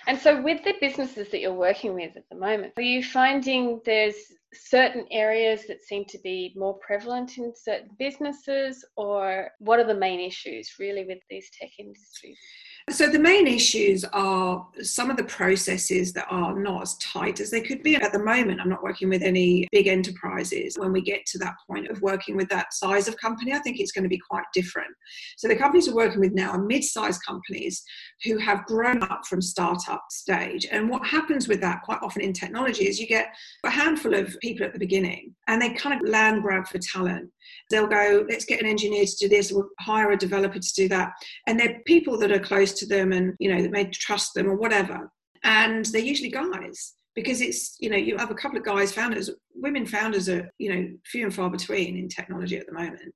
And 0.08 0.18
so 0.18 0.42
with 0.42 0.64
the 0.64 0.74
businesses 0.82 1.30
that 1.30 1.40
you're 1.40 1.54
working 1.54 1.94
with 1.94 2.18
at 2.18 2.24
the 2.32 2.38
moment 2.38 2.74
are 2.78 2.82
you 2.82 3.04
finding 3.04 3.80
there's 3.86 4.16
certain 4.54 5.06
areas 5.12 5.68
that 5.68 5.84
seem 5.84 6.06
to 6.06 6.18
be 6.24 6.54
more 6.56 6.80
prevalent 6.80 7.38
in 7.38 7.54
certain 7.56 7.90
businesses 8.00 8.84
or 8.98 9.50
what 9.60 9.80
are 9.80 9.86
the 9.86 9.94
main 9.94 10.20
issues 10.20 10.74
really 10.80 11.06
with 11.06 11.20
these 11.30 11.48
tech 11.60 11.70
industries 11.78 12.40
so 12.92 13.08
the 13.08 13.20
main 13.20 13.48
issues 13.48 14.04
are 14.14 14.68
some 14.82 15.10
of 15.10 15.18
the 15.18 15.24
processes 15.24 16.14
that 16.14 16.28
are 16.30 16.58
not 16.58 16.82
as 16.82 16.98
tight 16.98 17.40
as 17.40 17.52
they 17.52 17.62
could 17.62 17.84
be. 17.84 17.96
At 17.96 18.12
the 18.12 18.24
moment, 18.24 18.60
I'm 18.62 18.70
not 18.70 18.84
working 18.84 19.10
with 19.10 19.22
any 19.22 19.68
big 19.72 19.88
enterprises. 19.88 20.76
When 20.78 20.92
we 20.92 21.02
get 21.02 21.26
to 21.28 21.38
that 21.40 21.56
point 21.68 21.88
of 21.90 22.02
working 22.02 22.36
with 22.36 22.50
that 22.50 22.74
size 22.74 23.08
of 23.08 23.18
company, 23.18 23.54
I 23.54 23.60
think 23.60 23.80
it's 23.80 23.92
going 23.92 24.04
to 24.04 24.10
be 24.10 24.20
quite 24.30 24.46
different. 24.54 24.90
So 25.38 25.48
the 25.48 25.56
companies 25.56 25.88
we're 25.88 26.06
working 26.06 26.20
with 26.20 26.34
now 26.34 26.52
are 26.52 26.62
mid-sized 26.62 27.22
companies 27.26 27.84
who 28.24 28.38
have 28.38 28.66
grown 28.66 29.04
up 29.04 29.26
from 29.26 29.42
startup 29.42 30.04
stage. 30.10 30.68
And 30.72 30.90
what 30.90 31.06
happens 31.06 31.48
with 31.48 31.62
that 31.62 31.82
quite 31.84 32.00
often 32.02 32.22
in 32.22 32.34
technology 32.34 32.88
is 32.88 33.00
you 33.00 33.08
get 33.08 33.34
a 33.66 33.70
handful 33.70 34.14
of 34.14 34.38
people 34.42 34.66
at 34.66 34.74
the 34.74 34.80
beginning 34.80 35.36
and 35.48 35.62
they 35.62 35.74
kind 35.74 36.00
of 36.00 36.08
land 36.08 36.42
grab 36.42 36.68
for 36.68 36.80
talent. 36.80 37.30
They'll 37.70 37.88
go, 37.88 38.26
let's 38.30 38.46
get 38.46 38.62
an 38.62 38.68
engineer 38.68 39.06
to 39.06 39.16
do 39.20 39.30
this, 39.30 39.52
we'll 39.52 39.70
hire 39.80 40.12
a 40.12 40.18
developer 40.18 40.60
to 40.60 40.74
do 40.76 40.88
that. 40.90 41.12
And 41.48 41.60
they're 41.60 41.82
people 41.86 42.18
that 42.20 42.32
are 42.32 42.40
close 42.40 42.74
to 42.80 42.88
them 42.88 43.12
and, 43.12 43.34
you 43.40 43.54
know, 43.54 43.62
that 43.62 43.72
may 43.72 43.86
trust 43.86 44.34
them 44.34 44.48
or 44.48 44.56
whatever. 44.56 45.12
And 45.44 45.86
they're 45.86 46.02
usually 46.02 46.32
guys 46.32 46.94
because 47.16 47.42
it's, 47.42 47.78
you 47.80 47.90
know, 47.90 47.98
you 47.98 48.18
have 48.18 48.32
a 48.32 48.36
couple 48.36 48.58
of 48.58 48.64
guys 48.64 48.92
founders, 48.92 49.30
women 49.54 49.86
founders 49.86 50.30
are, 50.30 50.50
you 50.58 50.74
know, 50.74 50.90
few 51.06 51.26
and 51.26 51.34
far 51.34 51.50
between 51.50 51.98
in 51.98 52.08
technology 52.08 52.58
at 52.58 52.66
the 52.66 52.74
moment. 52.74 53.14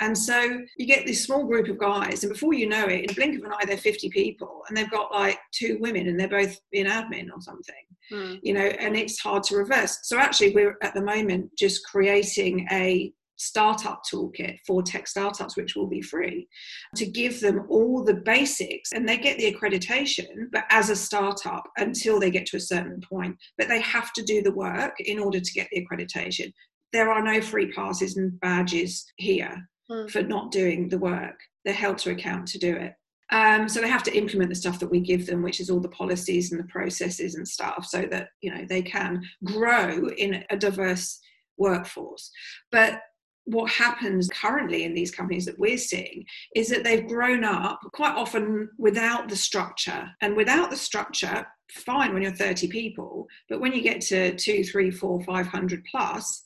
And 0.00 0.16
so 0.16 0.60
you 0.76 0.86
get 0.86 1.06
this 1.06 1.24
small 1.24 1.44
group 1.44 1.68
of 1.68 1.78
guys, 1.78 2.22
and 2.22 2.32
before 2.32 2.52
you 2.52 2.68
know 2.68 2.84
it, 2.84 3.04
in 3.04 3.10
a 3.10 3.14
blink 3.14 3.38
of 3.38 3.44
an 3.44 3.52
eye, 3.52 3.64
they're 3.64 3.78
50 3.78 4.10
people, 4.10 4.62
and 4.68 4.76
they've 4.76 4.90
got 4.90 5.12
like 5.12 5.38
two 5.52 5.78
women, 5.80 6.08
and 6.08 6.20
they're 6.20 6.28
both 6.28 6.58
in 6.72 6.86
admin 6.86 7.28
or 7.32 7.40
something, 7.40 7.74
mm. 8.12 8.38
you 8.42 8.52
know, 8.52 8.60
and 8.60 8.94
it's 8.94 9.18
hard 9.18 9.42
to 9.44 9.56
reverse. 9.56 9.98
So 10.02 10.18
actually, 10.18 10.54
we're 10.54 10.76
at 10.82 10.94
the 10.94 11.02
moment 11.02 11.50
just 11.56 11.86
creating 11.86 12.66
a 12.70 13.10
startup 13.36 14.02
toolkit 14.10 14.58
for 14.66 14.82
tech 14.82 15.06
startups, 15.06 15.56
which 15.56 15.76
will 15.76 15.86
be 15.86 16.02
free, 16.02 16.48
to 16.96 17.06
give 17.06 17.40
them 17.40 17.66
all 17.68 18.02
the 18.04 18.14
basics 18.14 18.92
and 18.92 19.08
they 19.08 19.16
get 19.16 19.38
the 19.38 19.52
accreditation, 19.52 20.26
but 20.52 20.64
as 20.70 20.90
a 20.90 20.96
startup 20.96 21.64
until 21.76 22.18
they 22.18 22.30
get 22.30 22.46
to 22.46 22.56
a 22.56 22.60
certain 22.60 23.00
point. 23.08 23.36
But 23.58 23.68
they 23.68 23.80
have 23.80 24.12
to 24.14 24.22
do 24.22 24.42
the 24.42 24.54
work 24.54 24.94
in 25.00 25.18
order 25.18 25.40
to 25.40 25.52
get 25.52 25.68
the 25.70 25.84
accreditation. 25.84 26.52
There 26.92 27.10
are 27.10 27.22
no 27.22 27.40
free 27.40 27.72
passes 27.72 28.16
and 28.16 28.38
badges 28.40 29.04
here 29.16 29.68
mm. 29.90 30.10
for 30.10 30.22
not 30.22 30.50
doing 30.50 30.88
the 30.88 30.98
work. 30.98 31.38
They're 31.64 31.74
held 31.74 31.98
to 31.98 32.10
account 32.10 32.46
to 32.48 32.58
do 32.58 32.74
it. 32.74 32.94
Um, 33.32 33.68
so 33.68 33.80
they 33.80 33.88
have 33.88 34.04
to 34.04 34.16
implement 34.16 34.50
the 34.50 34.54
stuff 34.54 34.78
that 34.78 34.90
we 34.90 35.00
give 35.00 35.26
them, 35.26 35.42
which 35.42 35.60
is 35.60 35.68
all 35.68 35.80
the 35.80 35.88
policies 35.88 36.52
and 36.52 36.60
the 36.60 36.68
processes 36.68 37.34
and 37.34 37.46
stuff, 37.46 37.84
so 37.86 38.06
that 38.10 38.28
you 38.40 38.54
know 38.54 38.64
they 38.68 38.82
can 38.82 39.22
grow 39.44 40.08
in 40.16 40.44
a 40.48 40.56
diverse 40.56 41.18
workforce. 41.58 42.30
But 42.70 43.00
what 43.46 43.70
happens 43.70 44.28
currently 44.28 44.84
in 44.84 44.92
these 44.92 45.12
companies 45.12 45.44
that 45.46 45.58
we're 45.58 45.78
seeing 45.78 46.24
is 46.54 46.68
that 46.68 46.82
they've 46.82 47.06
grown 47.06 47.44
up 47.44 47.80
quite 47.92 48.16
often 48.16 48.68
without 48.76 49.28
the 49.28 49.36
structure. 49.36 50.10
And 50.20 50.36
without 50.36 50.70
the 50.70 50.76
structure, 50.76 51.46
fine 51.70 52.12
when 52.12 52.22
you're 52.22 52.32
30 52.32 52.66
people, 52.68 53.28
but 53.48 53.60
when 53.60 53.72
you 53.72 53.82
get 53.82 54.00
to 54.02 54.34
two, 54.36 54.64
three, 54.64 54.90
four, 54.90 55.22
five 55.22 55.46
hundred 55.46 55.84
plus, 55.88 56.44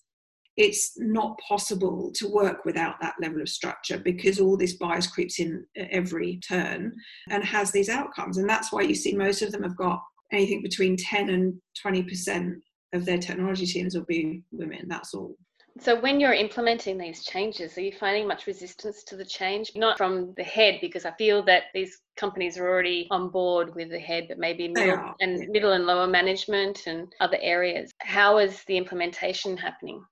it's 0.59 0.93
not 0.99 1.39
possible 1.39 2.13
to 2.17 2.29
work 2.29 2.67
without 2.67 3.01
that 3.01 3.15
level 3.21 3.41
of 3.41 3.49
structure 3.49 3.99
because 3.99 4.39
all 4.39 4.59
this 4.59 4.75
bias 4.75 5.07
creeps 5.07 5.41
in 5.41 5.65
at 5.79 5.89
every 5.91 6.39
turn 6.47 6.93
and 7.31 7.43
has 7.43 7.73
these 7.73 7.89
outcomes. 7.89 8.37
And 8.37 8.49
that's 8.49 8.71
why 8.71 8.83
you 8.83 8.95
see 8.95 9.15
most 9.15 9.41
of 9.41 9.53
them 9.53 9.63
have 9.63 9.77
got 9.77 10.03
anything 10.33 10.63
between 10.63 10.97
10 10.99 11.31
and 11.31 11.55
20% 11.83 12.57
of 12.93 13.07
their 13.07 13.19
technology 13.19 13.65
teams 13.65 13.95
will 13.95 14.05
be 14.05 14.43
women. 14.53 14.87
That's 14.87 15.15
all. 15.15 15.35
So, 15.79 15.99
when 16.01 16.21
you're 16.21 16.33
implementing 16.33 16.99
these 16.99 17.25
changes, 17.25 17.79
are 17.79 17.81
you 17.83 17.93
finding 17.93 18.27
much 18.27 18.47
resistance 18.47 19.05
to 19.05 19.17
the 19.17 19.25
change? 19.25 19.73
Not 19.75 19.99
from 19.99 20.35
the 20.37 20.43
head, 20.43 20.79
because 20.81 21.05
I 21.05 21.13
feel 21.13 21.43
that 21.45 21.65
these 21.73 22.01
companies 22.17 22.59
are 22.59 22.69
already 22.69 23.07
on 23.11 23.31
board 23.31 23.75
with 23.75 23.91
the 23.91 23.99
head, 24.01 24.27
but 24.29 24.39
maybe 24.39 24.69
middle 24.69 25.15
and 25.21 25.49
middle 25.49 25.73
and 25.73 25.87
lower 25.87 26.07
management 26.07 26.87
and 26.87 27.13
other 27.21 27.39
areas. 27.41 27.93
How 28.01 28.39
is 28.39 28.65
the 28.65 28.77
implementation 28.77 29.57
happening? 29.57 30.05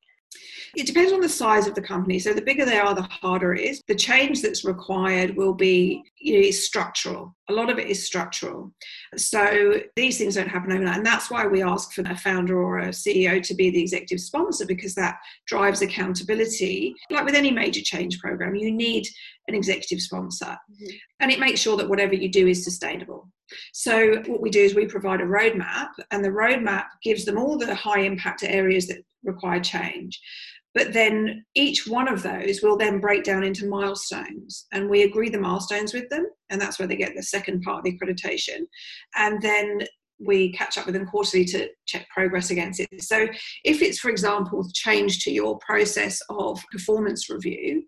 It 0.77 0.87
depends 0.87 1.13
on 1.13 1.21
the 1.21 1.29
size 1.29 1.67
of 1.67 1.75
the 1.75 1.83
company. 1.83 2.19
So 2.19 2.33
the 2.33 2.43
bigger 2.43 2.65
they 2.65 2.79
are, 2.79 2.95
the 2.95 3.03
harder 3.03 3.55
it 3.55 3.63
is. 3.63 3.83
The 3.89 3.95
change 3.95 4.43
that's 4.43 4.65
required 4.65 5.37
will 5.37 5.55
be 5.55 6.05
you 6.19 6.41
know, 6.41 6.51
structural. 6.51 7.35
A 7.49 7.53
lot 7.53 7.71
of 7.71 7.79
it 7.79 7.89
is 7.89 8.05
structural. 8.05 8.73
So 9.17 9.81
these 9.97 10.19
things 10.19 10.35
don't 10.35 10.49
happen 10.49 10.73
overnight. 10.73 10.99
And 10.99 11.07
that's 11.07 11.31
why 11.31 11.47
we 11.47 11.63
ask 11.63 11.93
for 11.93 12.03
a 12.03 12.17
founder 12.17 12.63
or 12.63 12.81
a 12.81 12.89
CEO 12.89 13.43
to 13.43 13.55
be 13.55 13.71
the 13.71 13.81
executive 13.81 14.21
sponsor 14.21 14.67
because 14.67 14.95
that 14.97 15.17
drives 15.47 15.81
accountability. 15.81 16.95
Like 17.11 17.25
with 17.25 17.35
any 17.35 17.51
major 17.51 17.81
change 17.81 18.19
program, 18.21 18.55
you 18.55 18.71
need 18.71 19.09
an 19.49 19.55
executive 19.55 20.01
sponsor. 20.01 20.57
Mm-hmm. 20.71 20.97
And 21.21 21.31
it 21.31 21.41
makes 21.41 21.61
sure 21.61 21.77
that 21.79 21.89
whatever 21.89 22.15
you 22.15 22.29
do 22.29 22.47
is 22.47 22.63
sustainable. 22.63 23.08
So, 23.73 24.23
what 24.27 24.41
we 24.41 24.51
do 24.51 24.61
is 24.61 24.75
we 24.75 24.87
provide 24.87 25.21
a 25.21 25.25
roadmap, 25.25 25.89
and 26.11 26.25
the 26.25 26.29
roadmap 26.29 26.87
gives 27.03 27.25
them 27.25 27.39
all 27.39 27.59
the 27.59 27.75
high 27.75 28.01
impact 28.01 28.43
areas 28.43 28.87
that 28.89 29.03
require 29.25 29.61
change. 29.61 30.21
But 30.75 30.93
then 30.93 31.45
each 31.55 31.87
one 31.87 32.09
of 32.09 32.23
those 32.23 32.61
will 32.63 32.77
then 32.77 33.01
break 33.01 33.25
down 33.25 33.43
into 33.43 33.67
milestones, 33.67 34.67
and 34.73 34.89
we 34.89 35.03
agree 35.03 35.29
the 35.29 35.41
milestones 35.41 35.95
with 35.95 36.09
them, 36.09 36.27
and 36.51 36.61
that's 36.61 36.79
where 36.79 36.89
they 36.89 36.97
get 36.97 37.15
the 37.17 37.23
second 37.23 37.63
part 37.63 37.79
of 37.79 37.85
the 37.85 37.99
accreditation. 37.99 38.61
And 39.17 39.41
then 39.43 39.81
we 40.21 40.53
catch 40.53 40.77
up 40.77 40.87
with 40.87 40.95
them 40.95 41.07
quarterly 41.07 41.45
to 41.47 41.69
check 41.87 42.09
progress 42.11 42.51
against 42.51 42.81
it. 42.81 42.89
So, 43.03 43.29
if 43.65 43.83
it's, 43.83 43.99
for 43.99 44.11
example, 44.11 44.69
change 44.75 45.25
to 45.25 45.31
your 45.31 45.59
process 45.59 46.21
of 46.29 46.63
performance 46.71 47.31
review, 47.31 47.85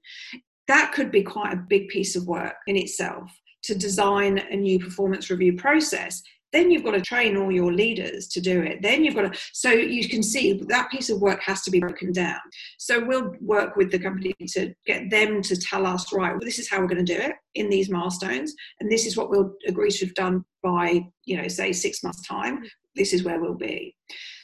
that 0.68 0.92
could 0.92 1.10
be 1.10 1.22
quite 1.22 1.52
a 1.52 1.64
big 1.68 1.88
piece 1.88 2.14
of 2.16 2.26
work 2.26 2.54
in 2.66 2.76
itself 2.76 3.30
to 3.64 3.74
design 3.74 4.38
a 4.38 4.56
new 4.56 4.78
performance 4.78 5.30
review 5.30 5.56
process 5.56 6.22
then 6.52 6.70
you've 6.70 6.84
got 6.84 6.92
to 6.92 7.00
train 7.00 7.36
all 7.36 7.50
your 7.50 7.72
leaders 7.72 8.26
to 8.28 8.40
do 8.40 8.62
it. 8.62 8.82
Then 8.82 9.04
you've 9.04 9.14
got 9.14 9.32
to 9.32 9.40
so 9.52 9.70
you 9.70 10.08
can 10.08 10.22
see 10.22 10.60
that 10.68 10.90
piece 10.90 11.10
of 11.10 11.20
work 11.20 11.40
has 11.42 11.62
to 11.62 11.70
be 11.70 11.80
broken 11.80 12.12
down. 12.12 12.38
So 12.78 13.04
we'll 13.04 13.34
work 13.40 13.76
with 13.76 13.90
the 13.90 13.98
company 13.98 14.34
to 14.48 14.74
get 14.86 15.10
them 15.10 15.42
to 15.42 15.56
tell 15.56 15.86
us 15.86 16.12
right 16.12 16.32
well, 16.32 16.40
this 16.40 16.58
is 16.58 16.68
how 16.68 16.80
we're 16.80 16.88
going 16.88 17.04
to 17.04 17.14
do 17.14 17.20
it 17.20 17.34
in 17.54 17.68
these 17.68 17.90
milestones 17.90 18.54
and 18.80 18.90
this 18.90 19.06
is 19.06 19.16
what 19.16 19.30
we'll 19.30 19.54
agree 19.66 19.90
to 19.90 20.06
have 20.06 20.14
done 20.14 20.44
by 20.62 21.00
you 21.24 21.40
know 21.40 21.48
say 21.48 21.72
six 21.72 22.02
months 22.02 22.26
time. 22.26 22.62
This 22.96 23.12
is 23.12 23.22
where 23.22 23.40
we'll 23.40 23.54
be. 23.54 23.94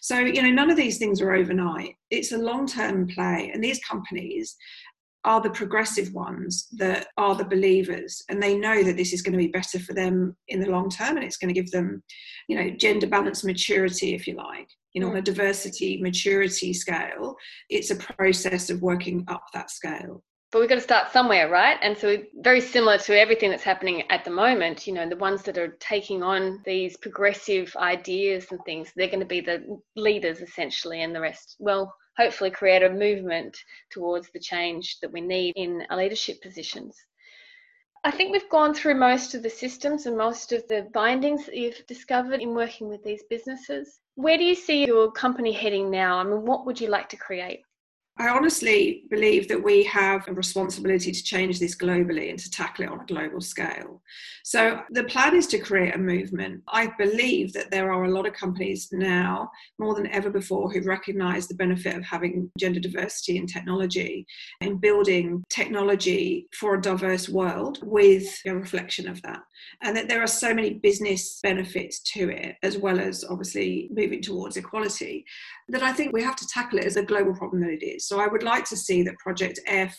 So 0.01 0.21
you 0.21 0.43
know 0.43 0.51
none 0.51 0.71
of 0.71 0.77
these 0.77 0.99
things 0.99 1.21
are 1.21 1.35
overnight. 1.35 1.95
It's 2.11 2.33
a 2.33 2.39
long 2.39 2.67
term 2.67 3.09
play 3.09 3.51
and 3.53 3.63
these 3.63 3.81
companies 3.81 4.57
are 5.27 5.41
the 5.41 5.51
progressive 5.51 6.15
ones 6.15 6.69
that 6.77 7.09
are 7.17 7.35
the 7.35 7.45
believers 7.45 8.23
and 8.29 8.41
they 8.41 8.57
know 8.57 8.83
that 8.85 8.97
this 8.97 9.12
is 9.12 9.23
going 9.23 9.33
to 9.33 9.39
be 9.39 9.49
better 9.49 9.79
for 9.79 9.93
them 9.93 10.35
in 10.49 10.61
the 10.61 10.71
long 10.71 10.89
term 10.89 11.17
and 11.17 11.25
it's 11.25 11.37
going 11.37 11.53
to 11.53 11.61
give 11.61 11.71
them 11.73 12.03
you 12.49 12.57
know 12.57 12.71
gender 12.79 13.09
balance 13.09 13.45
maturity 13.45 14.15
if 14.15 14.27
you 14.27 14.37
like. 14.37 14.69
You 14.93 15.03
know 15.03 15.11
on 15.11 15.17
a 15.17 15.21
mm. 15.21 15.25
diversity 15.25 16.01
maturity 16.01 16.73
scale 16.73 17.37
it's 17.69 17.91
a 17.91 17.97
process 17.97 18.71
of 18.71 18.81
working 18.81 19.25
up 19.29 19.45
that 19.53 19.71
scale. 19.71 20.23
But 20.53 20.61
we've 20.61 20.69
got 20.69 20.77
to 20.77 20.81
start 20.81 21.12
somewhere 21.12 21.51
right? 21.51 21.77
And 21.83 21.99
so 21.99 22.19
very 22.37 22.61
similar 22.61 22.97
to 22.99 23.19
everything 23.19 23.51
that's 23.51 23.65
happening 23.65 24.09
at 24.11 24.25
the 24.25 24.31
moment 24.31 24.87
you 24.87 24.93
know 24.93 25.09
the 25.09 25.17
ones 25.17 25.43
that 25.43 25.59
are 25.59 25.77
taking 25.81 26.23
on 26.23 26.62
these 26.65 26.97
progressive 26.97 27.75
ideas 27.77 28.47
and 28.53 28.61
things 28.65 28.93
they're 28.95 29.09
going 29.09 29.21
to 29.21 29.27
be 29.27 29.41
the 29.41 29.79
leaders 29.97 30.41
essentially 30.41 31.03
and 31.03 31.12
the 31.12 31.21
rest. 31.21 31.57
Well 31.59 31.93
hopefully 32.17 32.51
create 32.51 32.83
a 32.83 32.91
movement 32.91 33.57
towards 33.91 34.31
the 34.31 34.41
change 34.41 34.99
that 35.01 35.13
we 35.13 35.21
need 35.21 35.53
in 35.57 35.83
our 35.91 35.97
leadership 35.97 36.41
positions. 36.43 36.97
I 38.05 38.11
think 38.13 38.31
we've 38.31 38.49
gone 38.51 38.73
through 38.73 38.95
most 38.95 39.35
of 39.35 39.43
the 39.43 39.51
systems 39.51 40.07
and 40.07 40.17
most 40.17 40.53
of 40.53 40.63
the 40.69 40.89
bindings 40.95 41.47
that 41.47 41.57
you've 41.57 41.85
discovered 41.89 42.41
in 42.41 42.55
working 42.55 42.89
with 42.89 43.03
these 43.03 43.25
businesses. 43.29 43.99
Where 44.15 44.39
do 44.39 44.45
you 44.45 44.55
see 44.55 44.87
your 44.87 45.11
company 45.11 45.51
heading 45.51 45.91
now? 45.91 46.19
I 46.19 46.25
mean, 46.25 46.43
what 46.47 46.67
would 46.67 46.81
you 46.81 46.89
like 46.89 47.09
to 47.09 47.17
create? 47.17 47.66
I 48.19 48.29
honestly 48.29 49.03
believe 49.11 49.47
that 49.49 49.63
we 49.63 49.83
have 49.85 50.27
a 50.27 50.33
responsibility 50.33 51.13
to 51.13 51.23
change 51.23 51.61
this 51.61 51.77
globally 51.77 52.31
and 52.31 52.39
to 52.39 52.51
tackle 52.51 52.85
it 52.85 52.91
on 52.91 53.01
a 53.01 53.05
global 53.05 53.43
scale. 53.43 54.01
So, 54.43 54.81
the 54.91 55.05
plan 55.05 55.37
is 55.37 55.47
to 55.49 55.59
create 55.59 55.95
a 55.95 55.99
movement. 55.99 56.63
I 56.69 56.93
believe 56.99 57.53
that 57.53 57.71
there 57.71 57.93
are 57.93 58.05
a 58.05 58.11
lot 58.11 58.27
of 58.27 58.33
companies 58.33 58.89
now, 58.91 59.51
more 59.79 59.95
than 59.95 60.07
ever 60.07 60.31
before, 60.31 60.71
who 60.71 60.81
recognize 60.81 61.47
the 61.47 61.57
benefit 61.57 61.95
of 61.95 62.05
having 62.05 62.51
gender 62.59 62.81
diversity 62.81 63.37
in 63.37 63.47
technology 63.47 64.27
and 64.63 64.81
building 64.81 65.45
technology 65.51 66.49
for 66.59 66.75
a 66.75 66.81
diverse 66.81 67.29
world 67.29 67.81
with 67.83 68.41
a 68.47 68.55
reflection 68.55 69.09
of 69.09 69.21
that. 69.23 69.41
And 69.83 69.97
that 69.97 70.09
there 70.09 70.23
are 70.23 70.27
so 70.27 70.55
many 70.55 70.75
business 70.75 71.40
benefits 71.42 72.01
to 72.14 72.31
it, 72.31 72.57
as 72.62 72.79
well 72.79 72.99
as 72.99 73.25
obviously 73.25 73.88
moving 73.92 74.23
towards 74.23 74.57
equality, 74.57 75.25
that 75.69 75.83
I 75.83 75.92
think 75.92 76.12
we 76.12 76.23
have 76.23 76.37
to 76.37 76.47
tackle 76.49 76.79
it 76.79 76.85
as 76.85 76.97
a 76.97 77.03
global 77.03 77.35
problem 77.35 77.62
that 77.62 77.71
it 77.71 77.85
is. 77.85 78.07
So 78.07 78.21
I 78.21 78.27
would 78.27 78.42
like 78.42 78.64
to 78.66 78.77
see 78.77 79.03
that 79.03 79.19
Project 79.19 79.61
F 79.66 79.97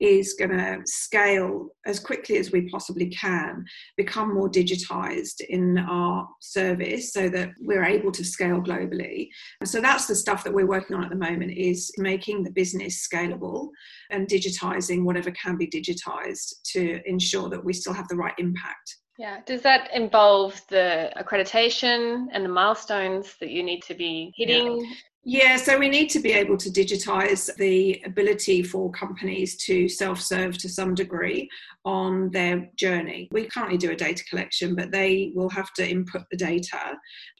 is 0.00 0.34
going 0.34 0.50
to 0.50 0.80
scale 0.84 1.68
as 1.86 1.98
quickly 1.98 2.36
as 2.36 2.52
we 2.52 2.68
possibly 2.68 3.08
can, 3.08 3.64
become 3.96 4.34
more 4.34 4.50
digitized 4.50 5.40
in 5.48 5.78
our 5.78 6.28
service 6.40 7.12
so 7.12 7.28
that 7.28 7.50
we're 7.60 7.84
able 7.84 8.12
to 8.12 8.24
scale 8.24 8.60
globally. 8.60 9.28
So 9.64 9.80
that's 9.80 10.06
the 10.06 10.14
stuff 10.14 10.44
that 10.44 10.52
we're 10.52 10.66
working 10.66 10.96
on 10.96 11.04
at 11.04 11.10
the 11.10 11.16
moment 11.16 11.52
is 11.56 11.90
making 11.98 12.44
the 12.44 12.50
business 12.50 13.06
scalable 13.06 13.68
and 14.10 14.28
digitizing 14.28 15.04
whatever 15.04 15.30
can 15.30 15.56
be 15.56 15.68
digitized 15.68 16.54
to 16.72 17.00
ensure 17.06 17.48
that 17.48 17.64
we 17.64 17.72
still 17.72 17.94
have 17.94 18.08
the 18.08 18.16
right 18.16 18.34
impact. 18.38 18.96
Yeah. 19.18 19.40
Does 19.46 19.62
that 19.62 19.88
involve 19.94 20.60
the 20.68 21.10
accreditation 21.16 22.26
and 22.32 22.44
the 22.44 22.50
milestones 22.50 23.34
that 23.40 23.50
you 23.50 23.62
need 23.62 23.82
to 23.84 23.94
be 23.94 24.32
hitting? 24.36 24.80
Yeah. 24.80 24.94
Yeah, 25.28 25.56
so 25.56 25.76
we 25.76 25.88
need 25.88 26.08
to 26.10 26.20
be 26.20 26.30
able 26.30 26.56
to 26.56 26.70
digitize 26.70 27.52
the 27.56 28.00
ability 28.04 28.62
for 28.62 28.92
companies 28.92 29.56
to 29.64 29.88
self 29.88 30.20
serve 30.20 30.56
to 30.58 30.68
some 30.68 30.94
degree 30.94 31.50
on 31.84 32.30
their 32.30 32.70
journey. 32.76 33.28
We 33.32 33.46
currently 33.46 33.76
do 33.76 33.90
a 33.90 33.96
data 33.96 34.22
collection, 34.30 34.76
but 34.76 34.92
they 34.92 35.32
will 35.34 35.48
have 35.48 35.72
to 35.74 35.88
input 35.88 36.22
the 36.30 36.36
data. 36.36 36.78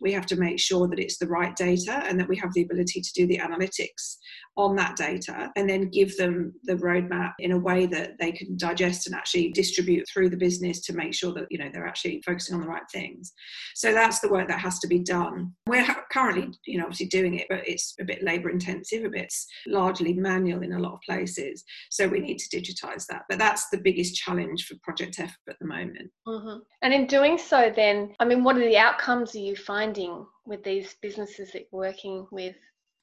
We 0.00 0.10
have 0.14 0.26
to 0.26 0.36
make 0.36 0.58
sure 0.58 0.88
that 0.88 0.98
it's 0.98 1.18
the 1.18 1.28
right 1.28 1.54
data 1.54 2.02
and 2.08 2.18
that 2.18 2.28
we 2.28 2.36
have 2.38 2.52
the 2.54 2.62
ability 2.62 3.02
to 3.02 3.12
do 3.14 3.24
the 3.28 3.38
analytics 3.38 4.16
on 4.56 4.76
that 4.76 4.96
data 4.96 5.50
and 5.56 5.68
then 5.68 5.90
give 5.90 6.16
them 6.16 6.52
the 6.64 6.74
roadmap 6.74 7.34
in 7.38 7.52
a 7.52 7.58
way 7.58 7.86
that 7.86 8.18
they 8.18 8.32
can 8.32 8.56
digest 8.56 9.06
and 9.06 9.14
actually 9.14 9.50
distribute 9.52 10.06
through 10.08 10.30
the 10.30 10.36
business 10.36 10.80
to 10.80 10.92
make 10.94 11.12
sure 11.12 11.32
that 11.32 11.46
you 11.50 11.58
know 11.58 11.68
they're 11.72 11.86
actually 11.86 12.22
focusing 12.24 12.54
on 12.54 12.62
the 12.62 12.68
right 12.68 12.88
things. 12.92 13.32
So 13.74 13.92
that's 13.92 14.20
the 14.20 14.28
work 14.28 14.48
that 14.48 14.60
has 14.60 14.78
to 14.80 14.86
be 14.86 15.00
done. 15.00 15.52
We're 15.66 15.86
currently 16.10 16.52
you 16.66 16.78
know 16.78 16.84
obviously 16.84 17.06
doing 17.06 17.34
it 17.34 17.46
but 17.48 17.66
it's 17.66 17.94
a 18.00 18.04
bit 18.04 18.22
labor 18.22 18.50
intensive 18.50 19.04
a 19.04 19.10
bit 19.10 19.32
largely 19.66 20.12
manual 20.12 20.62
in 20.62 20.72
a 20.72 20.78
lot 20.78 20.94
of 20.94 21.00
places. 21.02 21.64
So 21.90 22.08
we 22.08 22.20
need 22.20 22.38
to 22.38 22.56
digitize 22.56 23.06
that. 23.06 23.22
But 23.28 23.38
that's 23.38 23.68
the 23.68 23.78
biggest 23.78 24.16
challenge 24.16 24.66
for 24.66 24.76
project 24.82 25.20
f 25.20 25.36
at 25.48 25.56
the 25.60 25.66
moment. 25.66 26.10
Mm-hmm. 26.26 26.58
and 26.82 26.94
in 26.94 27.06
doing 27.06 27.38
so 27.38 27.72
then 27.74 28.14
i 28.20 28.24
mean 28.24 28.42
what 28.42 28.56
are 28.56 28.68
the 28.68 28.76
outcomes 28.76 29.34
are 29.34 29.40
you 29.40 29.56
finding 29.56 30.26
with 30.44 30.62
these 30.64 30.96
businesses 31.00 31.52
that 31.52 31.66
you're 31.70 31.80
working 31.80 32.26
with 32.30 32.56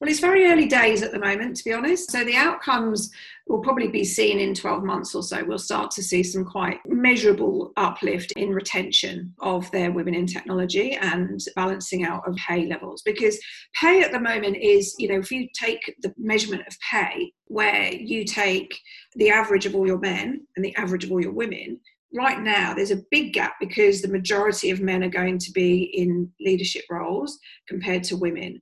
well, 0.04 0.12
it's 0.12 0.20
very 0.20 0.48
early 0.48 0.68
days 0.68 1.02
at 1.02 1.14
the 1.14 1.20
moment, 1.20 1.56
to 1.56 1.64
be 1.64 1.72
honest. 1.72 2.12
So 2.12 2.26
the 2.26 2.36
outcomes 2.36 3.10
will 3.48 3.62
probably 3.62 3.88
be 3.88 4.04
seen 4.04 4.38
in 4.38 4.54
12 4.54 4.84
months 4.84 5.16
or 5.16 5.24
so. 5.24 5.46
We'll 5.46 5.58
start 5.58 5.92
to 5.92 6.04
see 6.04 6.24
some 6.24 6.44
quite 6.44 6.82
measurable 6.86 7.72
uplift 7.78 8.34
in 8.34 8.54
retention 8.54 9.34
of 9.40 9.72
their 9.72 9.94
women 9.94 10.14
in 10.14 10.28
technology 10.28 10.98
and 10.98 11.40
balancing 11.56 12.04
out 12.04 12.28
of 12.28 12.36
pay 12.36 12.66
levels. 12.66 13.02
Because 13.04 13.40
pay 13.80 14.02
at 14.02 14.12
the 14.12 14.20
moment 14.20 14.58
is, 14.58 14.94
you 15.00 15.08
know, 15.08 15.20
if 15.20 15.32
you 15.32 15.48
take 15.58 15.96
the 16.02 16.14
measurement 16.18 16.68
of 16.68 16.76
pay, 16.82 17.32
where 17.46 17.94
you 17.94 18.26
take 18.26 18.78
the 19.16 19.30
average 19.30 19.66
of 19.66 19.74
all 19.74 19.88
your 19.88 20.00
men 20.00 20.46
and 20.58 20.66
the 20.66 20.76
average 20.76 21.06
of 21.06 21.14
all 21.14 21.22
your 21.22 21.32
women, 21.32 21.80
right 22.14 22.42
now 22.42 22.74
there's 22.74 22.92
a 22.92 23.04
big 23.10 23.32
gap 23.32 23.54
because 23.58 24.02
the 24.02 24.10
majority 24.10 24.70
of 24.70 24.82
men 24.82 25.02
are 25.02 25.10
going 25.10 25.38
to 25.38 25.52
be 25.52 25.84
in 25.94 26.30
leadership 26.42 26.84
roles 26.90 27.40
compared 27.70 28.04
to 28.04 28.18
women. 28.18 28.62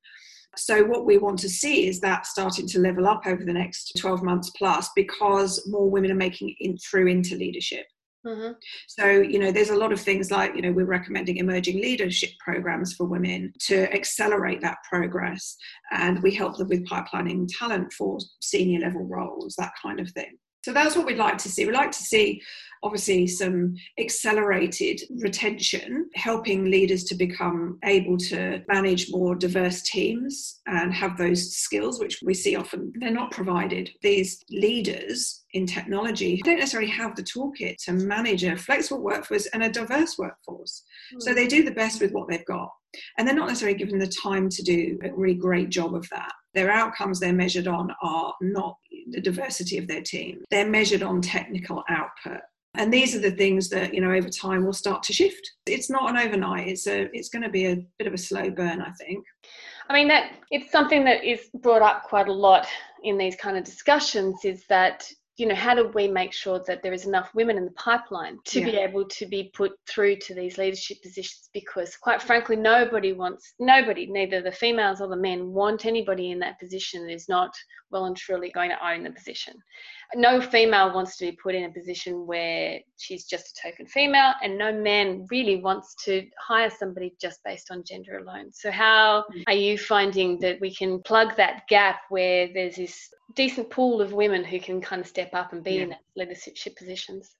So, 0.57 0.83
what 0.83 1.05
we 1.05 1.17
want 1.17 1.39
to 1.39 1.49
see 1.49 1.87
is 1.87 1.99
that 2.01 2.25
starting 2.25 2.67
to 2.67 2.79
level 2.79 3.07
up 3.07 3.25
over 3.25 3.43
the 3.43 3.53
next 3.53 3.93
12 3.99 4.21
months 4.21 4.49
plus 4.57 4.89
because 4.95 5.65
more 5.67 5.89
women 5.89 6.11
are 6.11 6.15
making 6.15 6.49
it 6.49 6.55
in, 6.59 6.77
through 6.77 7.07
into 7.07 7.35
leadership. 7.35 7.85
Mm-hmm. 8.25 8.51
So, 8.87 9.09
you 9.09 9.39
know, 9.39 9.51
there's 9.51 9.71
a 9.71 9.75
lot 9.75 9.91
of 9.91 9.99
things 9.99 10.29
like, 10.29 10.55
you 10.55 10.61
know, 10.61 10.71
we're 10.71 10.85
recommending 10.85 11.37
emerging 11.37 11.81
leadership 11.81 12.29
programs 12.39 12.93
for 12.93 13.05
women 13.05 13.51
to 13.61 13.91
accelerate 13.93 14.61
that 14.61 14.77
progress. 14.87 15.55
And 15.91 16.21
we 16.21 16.35
help 16.35 16.57
them 16.57 16.69
with 16.69 16.87
pipelining 16.87 17.47
talent 17.57 17.91
for 17.93 18.19
senior 18.41 18.81
level 18.81 19.07
roles, 19.07 19.55
that 19.57 19.71
kind 19.81 19.99
of 19.99 20.11
thing. 20.11 20.37
So 20.63 20.73
that's 20.73 20.95
what 20.95 21.05
we'd 21.05 21.17
like 21.17 21.37
to 21.39 21.49
see. 21.49 21.65
We'd 21.65 21.73
like 21.73 21.91
to 21.91 22.03
see, 22.03 22.41
obviously, 22.83 23.27
some 23.27 23.75
accelerated 23.99 25.01
retention, 25.21 26.09
helping 26.13 26.65
leaders 26.65 27.03
to 27.05 27.15
become 27.15 27.79
able 27.83 28.17
to 28.17 28.61
manage 28.67 29.11
more 29.11 29.35
diverse 29.35 29.81
teams 29.81 30.61
and 30.67 30.93
have 30.93 31.17
those 31.17 31.55
skills, 31.55 31.99
which 31.99 32.19
we 32.23 32.33
see 32.33 32.55
often 32.55 32.93
they're 32.99 33.11
not 33.11 33.31
provided. 33.31 33.89
These 34.01 34.43
leaders 34.51 35.43
in 35.53 35.65
technology 35.65 36.41
don't 36.43 36.59
necessarily 36.59 36.89
have 36.89 37.15
the 37.15 37.23
toolkit 37.23 37.77
to 37.85 37.93
manage 37.93 38.43
a 38.43 38.55
flexible 38.55 39.01
workforce 39.01 39.47
and 39.47 39.63
a 39.63 39.69
diverse 39.69 40.17
workforce. 40.17 40.83
Mm. 41.15 41.21
So 41.21 41.33
they 41.33 41.47
do 41.47 41.63
the 41.63 41.71
best 41.71 42.01
with 42.01 42.11
what 42.11 42.29
they've 42.29 42.45
got. 42.45 42.69
And 43.17 43.27
they're 43.27 43.35
not 43.35 43.47
necessarily 43.47 43.77
given 43.77 43.99
the 43.99 44.07
time 44.07 44.49
to 44.49 44.63
do 44.63 44.99
a 45.03 45.13
really 45.13 45.33
great 45.33 45.69
job 45.69 45.95
of 45.95 46.07
that. 46.09 46.31
Their 46.53 46.69
outcomes 46.69 47.19
they're 47.19 47.33
measured 47.33 47.67
on 47.67 47.89
are 48.01 48.33
not 48.41 48.75
the 49.09 49.21
diversity 49.21 49.77
of 49.77 49.87
their 49.87 50.01
team. 50.01 50.43
They're 50.51 50.69
measured 50.69 51.03
on 51.03 51.21
technical 51.21 51.83
output. 51.89 52.41
And 52.75 52.93
these 52.93 53.15
are 53.15 53.19
the 53.19 53.31
things 53.31 53.69
that, 53.69 53.93
you 53.93 53.99
know, 53.99 54.11
over 54.11 54.29
time 54.29 54.65
will 54.65 54.73
start 54.73 55.03
to 55.03 55.13
shift. 55.13 55.51
It's 55.65 55.89
not 55.89 56.09
an 56.09 56.17
overnight. 56.17 56.67
It's 56.67 56.87
a 56.87 57.09
it's 57.13 57.29
going 57.29 57.43
to 57.43 57.49
be 57.49 57.65
a 57.65 57.85
bit 57.97 58.07
of 58.07 58.13
a 58.13 58.17
slow 58.17 58.49
burn, 58.49 58.81
I 58.81 58.91
think. 58.91 59.25
I 59.89 59.93
mean 59.93 60.07
that 60.07 60.31
it's 60.51 60.71
something 60.71 61.03
that 61.03 61.23
is 61.23 61.49
brought 61.55 61.81
up 61.81 62.03
quite 62.03 62.29
a 62.29 62.33
lot 62.33 62.67
in 63.03 63.17
these 63.17 63.35
kind 63.35 63.57
of 63.57 63.65
discussions 63.65 64.45
is 64.45 64.63
that 64.69 65.05
you 65.41 65.47
know 65.47 65.55
how 65.55 65.73
do 65.73 65.87
we 65.95 66.07
make 66.07 66.31
sure 66.31 66.61
that 66.67 66.83
there 66.83 66.93
is 66.93 67.07
enough 67.07 67.31
women 67.33 67.57
in 67.57 67.65
the 67.65 67.71
pipeline 67.71 68.37
to 68.45 68.59
yeah. 68.59 68.65
be 68.65 68.77
able 68.77 69.03
to 69.05 69.25
be 69.25 69.49
put 69.55 69.71
through 69.89 70.15
to 70.15 70.35
these 70.35 70.59
leadership 70.59 71.01
positions 71.01 71.49
because 71.51 71.97
quite 71.97 72.21
frankly 72.21 72.55
nobody 72.55 73.11
wants 73.11 73.55
nobody 73.59 74.05
neither 74.05 74.39
the 74.39 74.51
females 74.51 75.01
or 75.01 75.07
the 75.07 75.15
men 75.15 75.51
want 75.51 75.87
anybody 75.87 76.29
in 76.29 76.37
that 76.37 76.59
position 76.59 77.03
that 77.03 77.11
is 77.11 77.27
not 77.27 77.51
well 77.89 78.05
and 78.05 78.15
truly 78.15 78.51
going 78.51 78.69
to 78.69 78.87
own 78.87 79.01
the 79.03 79.09
position 79.09 79.55
no 80.13 80.39
female 80.39 80.93
wants 80.93 81.17
to 81.17 81.25
be 81.25 81.37
put 81.43 81.55
in 81.55 81.63
a 81.63 81.73
position 81.73 82.27
where 82.27 82.79
she's 82.97 83.25
just 83.25 83.57
a 83.57 83.69
token 83.69 83.87
female 83.87 84.33
and 84.43 84.55
no 84.55 84.71
man 84.71 85.25
really 85.31 85.55
wants 85.55 85.95
to 85.95 86.23
hire 86.39 86.69
somebody 86.69 87.15
just 87.19 87.39
based 87.43 87.71
on 87.71 87.83
gender 87.83 88.19
alone 88.19 88.51
so 88.53 88.69
how 88.69 89.25
mm. 89.33 89.43
are 89.47 89.53
you 89.53 89.75
finding 89.75 90.37
that 90.39 90.61
we 90.61 90.73
can 90.73 91.01
plug 91.01 91.35
that 91.35 91.63
gap 91.67 92.01
where 92.09 92.47
there's 92.53 92.75
this 92.75 93.09
decent 93.35 93.69
pool 93.69 94.01
of 94.01 94.13
women 94.13 94.43
who 94.43 94.59
can 94.59 94.81
kind 94.81 95.01
of 95.01 95.07
step 95.07 95.33
up 95.33 95.53
and 95.53 95.63
be 95.63 95.73
yeah. 95.73 95.81
in 95.83 95.95
leadership 96.15 96.75
positions? 96.77 97.35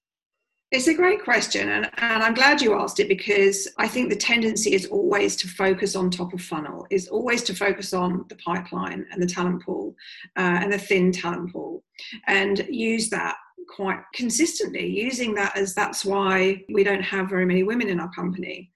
It's 0.71 0.87
a 0.87 0.93
great 0.93 1.21
question, 1.21 1.67
and, 1.67 1.91
and 1.97 2.23
I'm 2.23 2.33
glad 2.33 2.61
you 2.61 2.79
asked 2.79 3.01
it 3.01 3.09
because 3.09 3.67
I 3.77 3.89
think 3.89 4.09
the 4.09 4.15
tendency 4.15 4.73
is 4.73 4.85
always 4.85 5.35
to 5.37 5.49
focus 5.49 5.97
on 5.97 6.09
top 6.09 6.31
of 6.31 6.41
funnel, 6.41 6.87
is 6.89 7.09
always 7.09 7.43
to 7.43 7.53
focus 7.53 7.93
on 7.93 8.23
the 8.29 8.37
pipeline 8.37 9.05
and 9.11 9.21
the 9.21 9.27
talent 9.27 9.63
pool 9.63 9.93
uh, 10.37 10.59
and 10.61 10.71
the 10.71 10.77
thin 10.77 11.11
talent 11.11 11.51
pool, 11.51 11.83
and 12.27 12.65
use 12.69 13.09
that 13.09 13.35
quite 13.67 13.99
consistently, 14.13 14.87
using 14.87 15.33
that 15.35 15.57
as 15.57 15.75
that's 15.75 16.05
why 16.05 16.63
we 16.73 16.85
don't 16.85 17.03
have 17.03 17.29
very 17.29 17.45
many 17.45 17.63
women 17.63 17.89
in 17.89 17.99
our 17.99 18.11
company. 18.11 18.71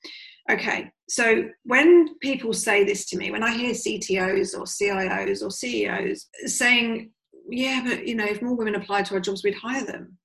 Okay, 0.52 0.92
so 1.10 1.50
when 1.64 2.18
people 2.20 2.54
say 2.54 2.84
this 2.84 3.06
to 3.08 3.18
me, 3.18 3.32
when 3.32 3.44
I 3.44 3.56
hear 3.56 3.74
CTOs 3.74 4.54
or 4.54 4.66
CIOs 4.66 5.44
or 5.44 5.50
CEOs 5.50 6.28
saying, 6.46 7.10
yeah, 7.50 7.82
but 7.84 8.08
you 8.08 8.16
know, 8.16 8.26
if 8.26 8.42
more 8.42 8.56
women 8.56 8.76
applied 8.76 9.06
to 9.08 9.16
our 9.16 9.20
jobs, 9.20 9.44
we'd 9.44 9.56
hire 9.56 9.84
them. 9.84 10.18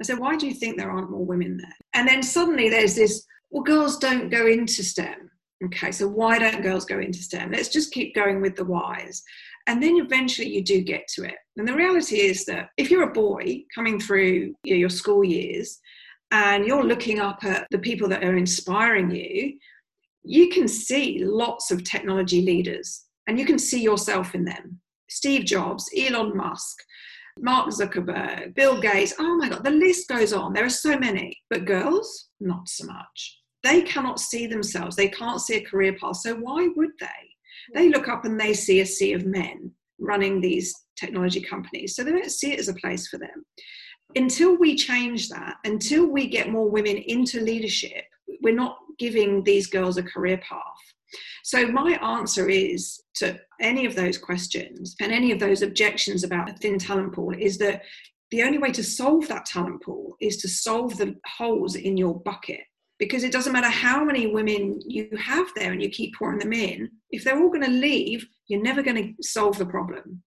I 0.00 0.04
said, 0.04 0.18
why 0.18 0.36
do 0.36 0.46
you 0.46 0.54
think 0.54 0.76
there 0.76 0.90
aren't 0.90 1.10
more 1.10 1.24
women 1.24 1.56
there? 1.56 1.76
And 1.94 2.06
then 2.06 2.22
suddenly 2.22 2.68
there's 2.68 2.94
this, 2.94 3.24
well, 3.50 3.62
girls 3.62 3.98
don't 3.98 4.30
go 4.30 4.46
into 4.46 4.82
STEM. 4.82 5.30
Okay, 5.64 5.92
so 5.92 6.06
why 6.08 6.38
don't 6.38 6.62
girls 6.62 6.84
go 6.84 6.98
into 6.98 7.22
STEM? 7.22 7.50
Let's 7.50 7.68
just 7.68 7.92
keep 7.92 8.14
going 8.14 8.40
with 8.40 8.56
the 8.56 8.64
whys. 8.64 9.22
And 9.66 9.82
then 9.82 9.96
eventually 9.96 10.48
you 10.48 10.62
do 10.62 10.82
get 10.82 11.08
to 11.14 11.24
it. 11.24 11.36
And 11.56 11.66
the 11.66 11.74
reality 11.74 12.20
is 12.20 12.44
that 12.44 12.68
if 12.76 12.90
you're 12.90 13.08
a 13.08 13.12
boy 13.12 13.64
coming 13.74 13.98
through 13.98 14.54
your 14.64 14.90
school 14.90 15.24
years 15.24 15.78
and 16.34 16.66
you're 16.66 16.84
looking 16.84 17.20
up 17.20 17.44
at 17.44 17.68
the 17.70 17.78
people 17.78 18.08
that 18.08 18.24
are 18.24 18.36
inspiring 18.36 19.08
you, 19.08 19.56
you 20.24 20.48
can 20.48 20.66
see 20.66 21.24
lots 21.24 21.70
of 21.70 21.84
technology 21.84 22.42
leaders 22.42 23.04
and 23.28 23.38
you 23.38 23.46
can 23.46 23.56
see 23.58 23.80
yourself 23.80 24.34
in 24.34 24.44
them. 24.44 24.80
Steve 25.08 25.44
Jobs, 25.44 25.88
Elon 25.96 26.36
Musk, 26.36 26.76
Mark 27.38 27.68
Zuckerberg, 27.68 28.52
Bill 28.56 28.80
Gates. 28.80 29.14
Oh 29.20 29.36
my 29.36 29.48
God, 29.48 29.62
the 29.62 29.70
list 29.70 30.08
goes 30.08 30.32
on. 30.32 30.52
There 30.52 30.64
are 30.64 30.70
so 30.70 30.98
many. 30.98 31.38
But 31.50 31.66
girls, 31.66 32.30
not 32.40 32.68
so 32.68 32.86
much. 32.86 33.38
They 33.62 33.82
cannot 33.82 34.18
see 34.18 34.48
themselves, 34.48 34.96
they 34.96 35.08
can't 35.08 35.40
see 35.40 35.54
a 35.54 35.64
career 35.64 35.96
path. 36.00 36.16
So 36.16 36.34
why 36.34 36.68
would 36.74 36.90
they? 36.98 37.06
They 37.74 37.90
look 37.90 38.08
up 38.08 38.24
and 38.24 38.40
they 38.40 38.54
see 38.54 38.80
a 38.80 38.86
sea 38.86 39.12
of 39.12 39.24
men 39.24 39.70
running 40.00 40.40
these 40.40 40.74
technology 40.96 41.40
companies. 41.40 41.94
So 41.94 42.02
they 42.02 42.10
don't 42.10 42.28
see 42.28 42.54
it 42.54 42.58
as 42.58 42.68
a 42.68 42.74
place 42.74 43.06
for 43.06 43.18
them 43.18 43.44
until 44.16 44.56
we 44.56 44.76
change 44.76 45.28
that, 45.28 45.56
until 45.64 46.06
we 46.06 46.28
get 46.28 46.50
more 46.50 46.68
women 46.68 46.96
into 46.96 47.40
leadership, 47.40 48.04
we're 48.42 48.54
not 48.54 48.78
giving 48.98 49.42
these 49.42 49.66
girls 49.66 49.96
a 49.96 50.02
career 50.02 50.38
path. 50.38 50.62
So, 51.42 51.66
my 51.66 51.92
answer 52.02 52.48
is 52.48 53.00
to 53.16 53.38
any 53.60 53.86
of 53.86 53.94
those 53.94 54.18
questions 54.18 54.96
and 55.00 55.12
any 55.12 55.30
of 55.30 55.38
those 55.38 55.62
objections 55.62 56.24
about 56.24 56.50
a 56.50 56.54
thin 56.54 56.78
talent 56.78 57.14
pool 57.14 57.34
is 57.38 57.58
that 57.58 57.82
the 58.30 58.42
only 58.42 58.58
way 58.58 58.72
to 58.72 58.82
solve 58.82 59.28
that 59.28 59.46
talent 59.46 59.82
pool 59.82 60.16
is 60.20 60.38
to 60.38 60.48
solve 60.48 60.96
the 60.96 61.14
holes 61.26 61.76
in 61.76 61.96
your 61.96 62.18
bucket. 62.20 62.60
Because 62.98 63.24
it 63.24 63.32
doesn't 63.32 63.52
matter 63.52 63.68
how 63.68 64.04
many 64.04 64.28
women 64.28 64.80
you 64.86 65.08
have 65.18 65.48
there 65.54 65.72
and 65.72 65.82
you 65.82 65.90
keep 65.90 66.14
pouring 66.14 66.38
them 66.38 66.52
in, 66.52 66.88
if 67.10 67.24
they're 67.24 67.38
all 67.40 67.48
going 67.48 67.64
to 67.64 67.70
leave, 67.70 68.26
you're 68.48 68.62
never 68.62 68.82
going 68.82 68.96
to 68.96 69.22
solve 69.22 69.58
the 69.58 69.66
problem. 69.66 70.22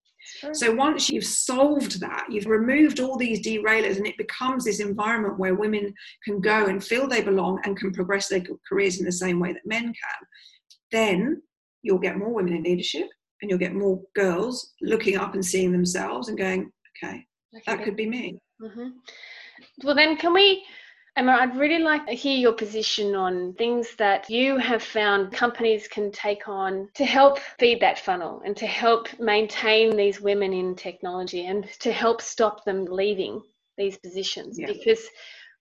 So 0.54 0.73
once 0.73 1.10
you've 1.10 1.26
solved 1.26 2.00
that, 2.00 2.26
you've 2.30 2.45
removed 2.45 3.00
all 3.00 3.17
these 3.17 3.45
derailers, 3.45 3.97
and 3.97 4.08
it 4.08 4.17
becomes 4.17 4.65
this 4.65 4.80
environment 4.80 5.39
where 5.39 5.56
women 5.56 5.93
can 6.23 6.39
go 6.39 6.65
and 6.65 6.84
feel 6.84 7.08
they 7.08 7.21
belong 7.21 7.60
and 7.63 7.78
can 7.78 7.91
progress 7.91 8.28
their 8.28 8.43
careers 8.67 9.00
in 9.00 9.06
the 9.06 9.12
same 9.12 9.39
way 9.39 9.54
that 9.54 9.65
men 9.65 9.84
can. 9.84 10.28
Then 10.91 11.41
you'll 11.82 12.00
get 12.00 12.17
more 12.17 12.34
women 12.34 12.54
in 12.54 12.63
leadership, 12.63 13.08
and 13.41 13.50
you'll 13.50 13.60
get 13.60 13.76
more 13.76 14.02
girls 14.15 14.73
looking 14.82 15.17
up 15.17 15.34
and 15.34 15.45
seeing 15.45 15.71
themselves 15.71 16.30
and 16.30 16.38
going, 16.38 16.71
"Okay, 17.04 17.26
that 17.65 17.84
could 17.84 17.95
be 17.95 18.08
me." 18.08 18.39
Mm-hmm. 18.62 18.89
Well, 19.84 19.95
then, 19.95 20.17
can 20.17 20.34
we 20.34 20.63
Emma, 21.17 21.32
I'd 21.32 21.58
really 21.58 21.80
like 21.80 22.06
to 22.06 22.13
hear 22.13 22.38
your 22.38 22.53
position 22.53 23.15
on 23.15 23.53
things 23.53 23.95
that 23.97 24.30
you 24.30 24.58
have 24.58 24.84
found 24.84 25.34
companies 25.34 25.88
can 25.88 26.12
take 26.12 26.47
on 26.47 26.89
to 26.93 27.06
help 27.06 27.39
feed 27.58 27.80
that 27.82 27.97
funnel 27.97 28.43
and 28.45 28.56
to 28.58 28.67
help 28.67 29.08
maintain 29.19 29.97
these 29.97 30.21
women 30.21 30.53
in 30.53 30.75
technology 30.75 31.47
and 31.47 31.67
to 31.80 31.91
help 31.91 32.21
stop 32.21 32.65
them 32.65 32.86
leaving 32.86 33.41
these 33.80 33.97
positions. 33.97 34.60
Yeah. 34.60 34.67
Because 34.67 34.99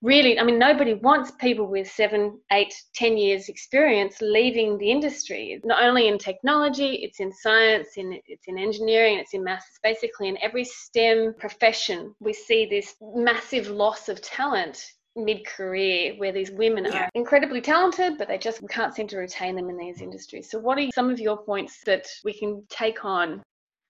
really, 0.02 0.38
I 0.38 0.44
mean, 0.44 0.58
nobody 0.58 0.92
wants 0.92 1.30
people 1.40 1.66
with 1.68 1.90
seven, 1.90 2.38
eight, 2.52 2.74
ten 2.94 3.16
years 3.16 3.48
experience 3.48 4.20
leaving 4.20 4.76
the 4.76 4.90
industry. 4.90 5.58
Not 5.64 5.82
only 5.82 6.08
in 6.08 6.18
technology, 6.18 6.96
it's 6.96 7.18
in 7.18 7.32
science, 7.32 7.88
in 7.96 8.20
it's 8.26 8.46
in 8.46 8.58
engineering, 8.58 9.18
it's 9.18 9.32
in 9.32 9.42
maths. 9.42 9.64
It's 9.70 9.78
basically 9.82 10.28
in 10.28 10.36
every 10.42 10.64
STEM 10.64 11.36
profession, 11.38 12.14
we 12.20 12.34
see 12.34 12.66
this 12.66 12.94
massive 13.00 13.68
loss 13.68 14.10
of 14.10 14.20
talent 14.20 14.84
mid-career 15.16 16.14
where 16.18 16.32
these 16.32 16.50
women 16.50 16.84
yeah. 16.84 17.04
are 17.04 17.10
incredibly 17.14 17.60
talented 17.60 18.18
but 18.18 18.28
they 18.28 18.38
just 18.38 18.66
can't 18.68 18.94
seem 18.94 19.08
to 19.08 19.16
retain 19.16 19.56
them 19.56 19.70
in 19.70 19.76
these 19.76 20.00
industries 20.00 20.50
so 20.50 20.58
what 20.58 20.78
are 20.78 20.88
some 20.94 21.10
of 21.10 21.18
your 21.18 21.36
points 21.38 21.80
that 21.84 22.06
we 22.24 22.32
can 22.32 22.62
take 22.68 23.04
on 23.04 23.42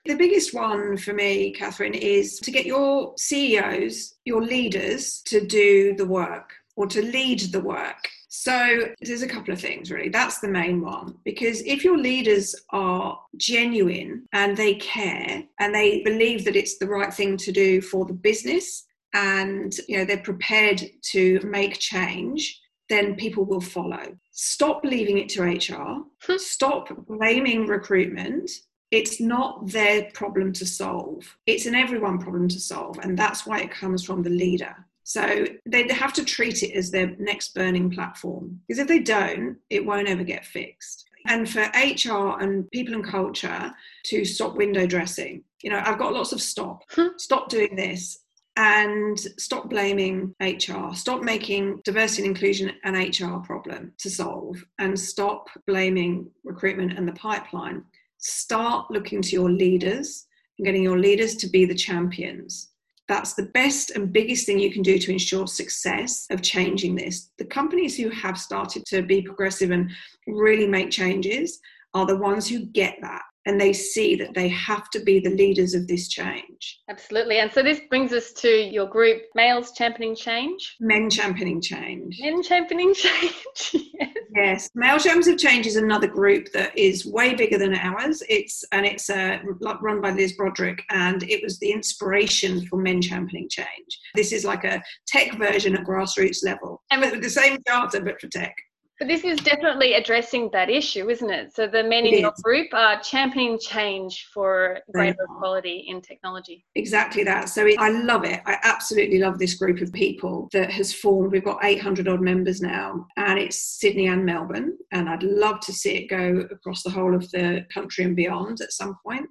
the 0.07 0.15
biggest 0.15 0.55
one 0.55 0.97
for 0.97 1.13
me, 1.13 1.53
Catherine, 1.53 1.93
is 1.93 2.39
to 2.39 2.53
get 2.53 2.65
your 2.65 3.13
CEOs, 3.17 4.15
your 4.25 4.41
leaders, 4.41 5.21
to 5.23 5.45
do 5.45 5.97
the 5.97 6.07
work 6.07 6.53
or 6.77 6.87
to 6.87 7.03
lead 7.03 7.41
the 7.41 7.61
work. 7.61 8.09
So 8.29 8.95
there's 9.01 9.23
a 9.23 9.29
couple 9.29 9.53
of 9.53 9.61
things 9.61 9.91
really. 9.91 10.09
That's 10.09 10.39
the 10.39 10.49
main 10.49 10.81
one. 10.81 11.17
Because 11.25 11.61
if 11.63 11.83
your 11.83 11.99
leaders 11.99 12.55
are 12.71 13.19
genuine 13.37 14.27
and 14.33 14.57
they 14.57 14.75
care 14.75 15.43
and 15.59 15.75
they 15.75 16.03
believe 16.05 16.45
that 16.45 16.55
it's 16.55 16.79
the 16.79 16.87
right 16.87 17.13
thing 17.13 17.37
to 17.39 17.51
do 17.51 17.81
for 17.81 18.05
the 18.05 18.13
business 18.13 18.86
and 19.17 19.75
you 19.89 19.97
know 19.97 20.05
they're 20.05 20.19
prepared 20.19 20.83
to 21.01 21.41
make 21.43 21.79
change 21.79 22.61
then 22.89 23.17
people 23.17 23.45
will 23.45 23.61
follow. 23.61 24.17
Stop 24.31 24.85
leaving 24.85 25.19
it 25.19 25.29
to 25.31 25.43
hr 25.43 26.03
hmm. 26.23 26.37
stop 26.37 26.89
blaming 27.09 27.67
recruitment. 27.67 28.49
It's 28.93 29.21
not 29.21 29.67
their 29.67 30.09
problem 30.15 30.53
to 30.53 30.65
solve. 30.65 31.37
It's 31.47 31.67
an 31.67 31.75
everyone 31.75 32.19
problem 32.19 32.47
to 32.49 32.61
solve 32.61 32.99
and 33.03 33.19
that's 33.19 33.47
why 33.47 33.61
it 33.61 33.71
comes 33.71 34.05
from 34.05 34.23
the 34.23 34.31
leader. 34.31 34.75
So 35.03 35.47
they 35.67 35.89
have 35.89 36.13
to 36.15 36.25
treat 36.25 36.63
it 36.63 36.73
as 36.73 36.91
their 36.91 37.17
next 37.19 37.55
burning 37.55 37.91
platform 37.91 38.61
because 38.69 38.79
if 38.79 38.89
they 38.89 39.01
don't 39.01 39.57
it 39.71 39.85
won't 39.85 40.09
ever 40.09 40.25
get 40.25 40.45
fixed. 40.45 41.05
And 41.29 41.51
for 41.51 41.63
HR 41.75 42.41
and 42.41 42.71
people 42.71 42.95
and 42.95 43.05
culture 43.05 43.75
to 44.05 44.25
stop 44.25 44.55
window 44.55 44.87
dressing. 44.87 45.43
You 45.61 45.71
know, 45.71 45.83
I've 45.85 45.99
got 45.99 46.13
lots 46.13 46.33
of 46.33 46.41
stop, 46.41 46.83
hmm. 46.91 47.17
stop 47.17 47.49
doing 47.49 47.75
this 47.75 48.21
and 48.57 49.19
stop 49.19 49.69
blaming 49.69 50.35
HR. 50.41 50.95
Stop 50.95 51.23
making 51.23 51.81
diversity 51.85 52.23
and 52.23 52.31
inclusion 52.35 52.73
an 52.85 52.95
HR 52.95 53.39
problem 53.41 53.93
to 53.99 54.11
solve 54.11 54.65
and 54.79 54.99
stop 54.99 55.49
blaming 55.67 56.31
recruitment 56.43 56.99
and 56.99 57.07
the 57.07 57.13
pipeline. 57.13 57.85
Start 58.19 58.91
looking 58.91 59.21
to 59.23 59.33
your 59.33 59.51
leaders 59.51 60.27
and 60.59 60.65
getting 60.65 60.83
your 60.83 60.99
leaders 60.99 61.37
to 61.37 61.49
be 61.49 61.67
the 61.67 61.75
champions. 61.75 62.71
That's 63.09 63.35
the 63.35 63.45
best 63.55 63.91
and 63.91 64.13
biggest 64.13 64.47
thing 64.47 64.59
you 64.59 64.73
can 64.73 64.83
do 64.83 64.99
to 64.99 65.13
ensure 65.13 65.47
success 65.47 66.27
of 66.31 66.43
changing 66.43 66.97
this. 66.97 67.31
The 67.39 67.45
companies 67.45 67.97
who 67.97 68.09
have 68.11 68.39
started 68.39 68.85
to 68.87 69.03
be 69.03 69.23
progressive 69.23 69.71
and 69.71 69.91
really 70.27 70.67
make 70.67 70.91
changes 70.91 71.61
are 71.95 72.07
the 72.07 72.17
ones 72.17 72.49
who 72.49 72.67
get 72.67 72.97
that 73.03 73.23
and 73.47 73.61
they 73.61 73.73
see 73.73 74.17
that 74.17 74.35
they 74.35 74.49
have 74.49 74.91
to 74.91 75.01
be 75.01 75.21
the 75.21 75.31
leaders 75.31 75.75
of 75.75 75.87
this 75.87 76.09
change. 76.09 76.81
Absolutely. 76.91 77.39
And 77.39 77.51
so 77.51 77.63
this 77.63 77.81
brings 77.89 78.13
us 78.13 78.33
to 78.35 78.49
your 78.49 78.87
group, 78.87 79.23
Males 79.35 79.73
Championing 79.73 80.17
Change. 80.17 80.77
Men 80.81 81.09
Championing 81.09 81.61
Change. 81.61 82.19
Men 82.21 82.43
Championing 82.43 82.93
Change. 82.93 83.33
yes. 83.73 84.15
yes. 84.35 84.71
Male 84.75 84.99
Champions 84.99 85.29
of 85.29 85.39
Change 85.39 85.67
is 85.67 85.77
another 85.77 86.09
group 86.09 86.51
that 86.53 86.77
is 86.77 87.07
way 87.07 87.35
bigger 87.35 87.57
than 87.57 87.75
ours. 87.75 88.23
It's 88.29 88.65
and 88.73 88.85
it's 88.85 89.09
uh, 89.09 89.39
run 89.81 90.01
by 90.01 90.11
Liz 90.11 90.33
Broderick, 90.33 90.83
and 90.91 91.23
it 91.23 91.43
was 91.43 91.59
the 91.61 91.71
inspiration 91.71 92.67
for 92.67 92.77
Men 92.77 93.01
Championing 93.01 93.49
Change. 93.49 94.01
This 94.15 94.33
is 94.33 94.45
like 94.45 94.65
a 94.65 94.83
tech 95.07 95.39
version 95.39 95.77
at 95.77 95.85
grassroots 95.85 96.45
level, 96.45 96.83
and 96.91 97.01
with 97.01 97.21
the 97.23 97.31
same 97.31 97.59
charter 97.67 98.01
but 98.01 98.21
for 98.21 98.29
tech. 98.29 98.55
But 98.99 99.09
this 99.09 99.25
is 99.25 99.39
definitely 99.41 99.95
addressing 99.95 100.49
that 100.53 100.71
issue, 100.71 101.11
isn't 101.11 101.31
it? 101.31 101.55
So 101.55 101.67
the 101.67 101.85
men 101.85 102.07
it 102.07 102.15
in 102.15 102.21
your 102.21 102.33
group 102.43 102.69
are 102.73 102.99
championing 103.01 103.59
change 103.59 104.29
for 104.33 104.79
greater 104.93 105.25
equality 105.25 105.85
in 105.89 106.01
technology. 106.01 106.65
Exactly 106.75 107.23
that. 107.25 107.51
So 107.51 107.67
it, 107.67 107.79
I 107.79 107.91
love 107.91 108.25
it. 108.25 108.41
I 108.47 108.57
absolutely 108.63 109.19
love 109.19 109.39
this 109.39 109.55
group 109.55 109.83
of 109.83 109.93
people 109.93 110.49
that 110.53 110.71
has 110.71 110.95
formed. 110.95 111.33
We've 111.33 111.45
got 111.45 111.63
800 111.63 112.09
odd 112.09 112.23
members 112.23 112.63
now, 112.63 113.07
and 113.19 113.39
it's 113.39 113.79
Sydney 113.79 114.07
and 114.07 114.25
Melbourne. 114.25 114.79
And 114.93 115.11
I'd 115.11 115.23
love 115.23 115.61
to 115.61 115.75
see 115.75 115.97
it 115.97 116.09
go 116.09 116.47
across 116.51 116.83
the 116.83 116.91
whole 116.91 117.15
of 117.15 117.31
the 117.33 117.67
country 117.73 118.05
and 118.05 118.17
beyond 118.17 118.63
at 118.63 118.73
some 118.73 118.97
point. 119.05 119.27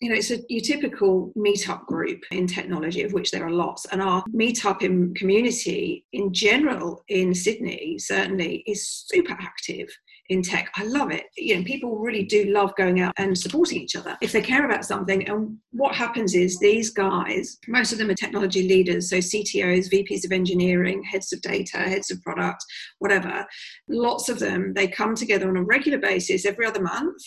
You 0.00 0.10
know, 0.10 0.16
it's 0.16 0.30
a 0.30 0.38
your 0.48 0.62
typical 0.62 1.32
meetup 1.36 1.86
group 1.86 2.22
in 2.30 2.46
technology, 2.46 3.02
of 3.02 3.12
which 3.12 3.32
there 3.32 3.44
are 3.44 3.50
lots. 3.50 3.84
And 3.86 4.00
our 4.00 4.22
meetup 4.32 4.82
in 4.82 5.12
community 5.14 6.04
in 6.12 6.32
general 6.32 7.02
in 7.08 7.34
Sydney 7.34 7.98
certainly 7.98 8.62
is 8.66 9.07
super 9.10 9.36
active 9.40 9.88
in 10.28 10.42
tech. 10.42 10.70
I 10.76 10.84
love 10.84 11.10
it. 11.10 11.24
You 11.36 11.56
know, 11.56 11.64
people 11.64 11.98
really 11.98 12.24
do 12.24 12.44
love 12.46 12.74
going 12.76 13.00
out 13.00 13.14
and 13.16 13.36
supporting 13.36 13.80
each 13.80 13.96
other 13.96 14.16
if 14.20 14.32
they 14.32 14.42
care 14.42 14.66
about 14.66 14.84
something. 14.84 15.26
And 15.28 15.56
what 15.70 15.94
happens 15.94 16.34
is 16.34 16.58
these 16.58 16.90
guys, 16.90 17.58
most 17.66 17.92
of 17.92 17.98
them 17.98 18.10
are 18.10 18.14
technology 18.14 18.68
leaders, 18.68 19.10
so 19.10 19.16
CTOs, 19.16 19.90
VPs 19.90 20.24
of 20.24 20.32
engineering, 20.32 21.02
heads 21.02 21.32
of 21.32 21.40
data, 21.40 21.78
heads 21.78 22.10
of 22.10 22.20
product, 22.22 22.62
whatever. 22.98 23.46
Lots 23.88 24.28
of 24.28 24.38
them, 24.38 24.74
they 24.74 24.88
come 24.88 25.14
together 25.14 25.48
on 25.48 25.56
a 25.56 25.62
regular 25.62 25.98
basis 25.98 26.44
every 26.44 26.66
other 26.66 26.82
month 26.82 27.22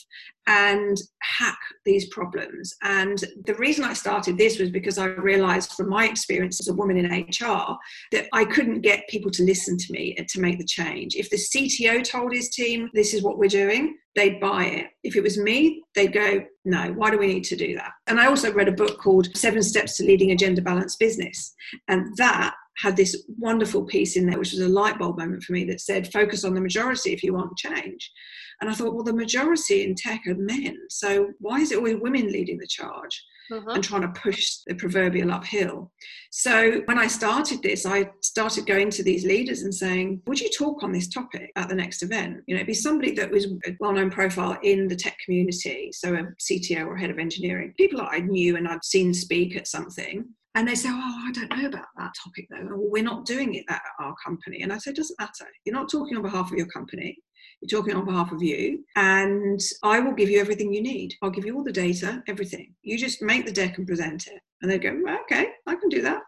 and 0.51 0.97
hack 1.21 1.57
these 1.85 2.09
problems. 2.09 2.75
And 2.83 3.23
the 3.45 3.55
reason 3.55 3.85
I 3.85 3.93
started 3.93 4.37
this 4.37 4.59
was 4.59 4.69
because 4.69 4.97
I 4.97 5.05
realized 5.05 5.71
from 5.73 5.89
my 5.89 6.05
experience 6.05 6.59
as 6.59 6.67
a 6.67 6.73
woman 6.73 6.97
in 6.97 7.05
HR 7.05 7.77
that 8.11 8.27
I 8.33 8.43
couldn't 8.43 8.81
get 8.81 9.07
people 9.07 9.31
to 9.31 9.43
listen 9.43 9.77
to 9.77 9.93
me 9.93 10.13
and 10.17 10.27
to 10.27 10.41
make 10.41 10.57
the 10.57 10.65
change. 10.65 11.15
If 11.15 11.29
the 11.29 11.37
CTO 11.37 12.03
told 12.03 12.33
his 12.33 12.49
team, 12.49 12.89
this 12.93 13.13
is 13.13 13.23
what 13.23 13.37
we're 13.37 13.47
doing, 13.47 13.95
they'd 14.15 14.41
buy 14.41 14.65
it. 14.65 14.87
If 15.03 15.15
it 15.15 15.23
was 15.23 15.37
me, 15.37 15.83
they'd 15.95 16.11
go, 16.11 16.43
no, 16.65 16.91
why 16.97 17.11
do 17.11 17.17
we 17.17 17.27
need 17.27 17.45
to 17.45 17.55
do 17.55 17.75
that? 17.75 17.91
And 18.07 18.19
I 18.19 18.25
also 18.25 18.51
read 18.51 18.67
a 18.67 18.73
book 18.73 18.99
called 18.99 19.35
Seven 19.37 19.63
Steps 19.63 19.95
to 19.97 20.03
Leading 20.03 20.31
a 20.31 20.35
Gender 20.35 20.61
Balanced 20.61 20.99
Business. 20.99 21.53
And 21.87 22.13
that 22.17 22.55
had 22.81 22.97
this 22.97 23.23
wonderful 23.37 23.83
piece 23.83 24.17
in 24.17 24.25
there, 24.25 24.39
which 24.39 24.51
was 24.51 24.61
a 24.61 24.67
light 24.67 24.97
bulb 24.97 25.17
moment 25.17 25.43
for 25.43 25.53
me 25.53 25.63
that 25.65 25.81
said, 25.81 26.11
focus 26.11 26.43
on 26.43 26.53
the 26.53 26.61
majority 26.61 27.13
if 27.13 27.23
you 27.23 27.33
want 27.33 27.57
change. 27.57 28.11
And 28.59 28.69
I 28.69 28.73
thought, 28.73 28.93
well, 28.93 29.03
the 29.03 29.13
majority 29.13 29.83
in 29.83 29.95
tech 29.95 30.21
are 30.27 30.35
men. 30.35 30.77
So 30.89 31.31
why 31.39 31.59
is 31.59 31.71
it 31.71 31.77
always 31.77 31.97
women 31.99 32.31
leading 32.31 32.57
the 32.57 32.67
charge? 32.67 33.23
Uh-huh. 33.51 33.71
and 33.71 33.83
trying 33.83 34.03
to 34.03 34.21
push 34.21 34.59
the 34.65 34.75
proverbial 34.75 35.29
uphill. 35.29 35.91
So 36.29 36.83
when 36.85 36.97
I 36.97 37.07
started 37.07 37.61
this, 37.61 37.85
I 37.85 38.09
started 38.21 38.65
going 38.65 38.89
to 38.91 39.03
these 39.03 39.25
leaders 39.25 39.63
and 39.63 39.75
saying, 39.75 40.21
Would 40.25 40.39
you 40.39 40.49
talk 40.49 40.83
on 40.83 40.93
this 40.93 41.09
topic 41.09 41.51
at 41.57 41.67
the 41.67 41.75
next 41.75 42.01
event? 42.01 42.43
You 42.47 42.55
know, 42.55 42.63
be 42.63 42.73
somebody 42.73 43.11
that 43.15 43.29
was 43.29 43.47
a 43.65 43.75
well 43.81 43.91
known 43.91 44.09
profile 44.09 44.57
in 44.63 44.87
the 44.87 44.95
tech 44.95 45.17
community, 45.25 45.91
so 45.91 46.13
a 46.13 46.27
CTO 46.39 46.85
or 46.85 46.95
head 46.95 47.09
of 47.09 47.19
engineering, 47.19 47.73
people 47.75 47.99
that 47.99 48.13
I 48.13 48.19
knew 48.19 48.55
and 48.55 48.69
I'd 48.69 48.85
seen 48.85 49.13
speak 49.13 49.57
at 49.57 49.67
something. 49.67 50.29
And 50.55 50.67
they 50.67 50.75
say, 50.75 50.89
Oh, 50.91 51.23
I 51.27 51.31
don't 51.31 51.57
know 51.57 51.67
about 51.67 51.85
that 51.97 52.13
topic 52.23 52.47
though. 52.49 52.67
We're 52.75 53.03
not 53.03 53.25
doing 53.25 53.55
it 53.55 53.65
at 53.69 53.81
our 53.99 54.15
company. 54.23 54.61
And 54.61 54.73
I 54.73 54.77
say, 54.77 54.91
It 54.91 54.97
doesn't 54.97 55.19
matter. 55.19 55.45
You're 55.65 55.75
not 55.75 55.89
talking 55.89 56.17
on 56.17 56.23
behalf 56.23 56.51
of 56.51 56.57
your 56.57 56.67
company. 56.67 57.17
You're 57.61 57.79
talking 57.79 57.95
on 57.95 58.05
behalf 58.05 58.31
of 58.31 58.41
you, 58.41 58.83
and 58.95 59.59
I 59.83 59.99
will 59.99 60.13
give 60.13 60.31
you 60.31 60.39
everything 60.39 60.73
you 60.73 60.81
need. 60.81 61.13
I'll 61.21 61.29
give 61.29 61.45
you 61.45 61.55
all 61.55 61.63
the 61.63 61.71
data, 61.71 62.23
everything. 62.27 62.73
You 62.81 62.97
just 62.97 63.21
make 63.21 63.45
the 63.45 63.51
deck 63.51 63.77
and 63.77 63.85
present 63.85 64.25
it. 64.25 64.41
And 64.61 64.71
they 64.71 64.79
go, 64.79 64.89
okay, 65.23 65.47
I 65.67 65.75
can 65.75 65.89
do 65.89 66.01
that. 66.01 66.21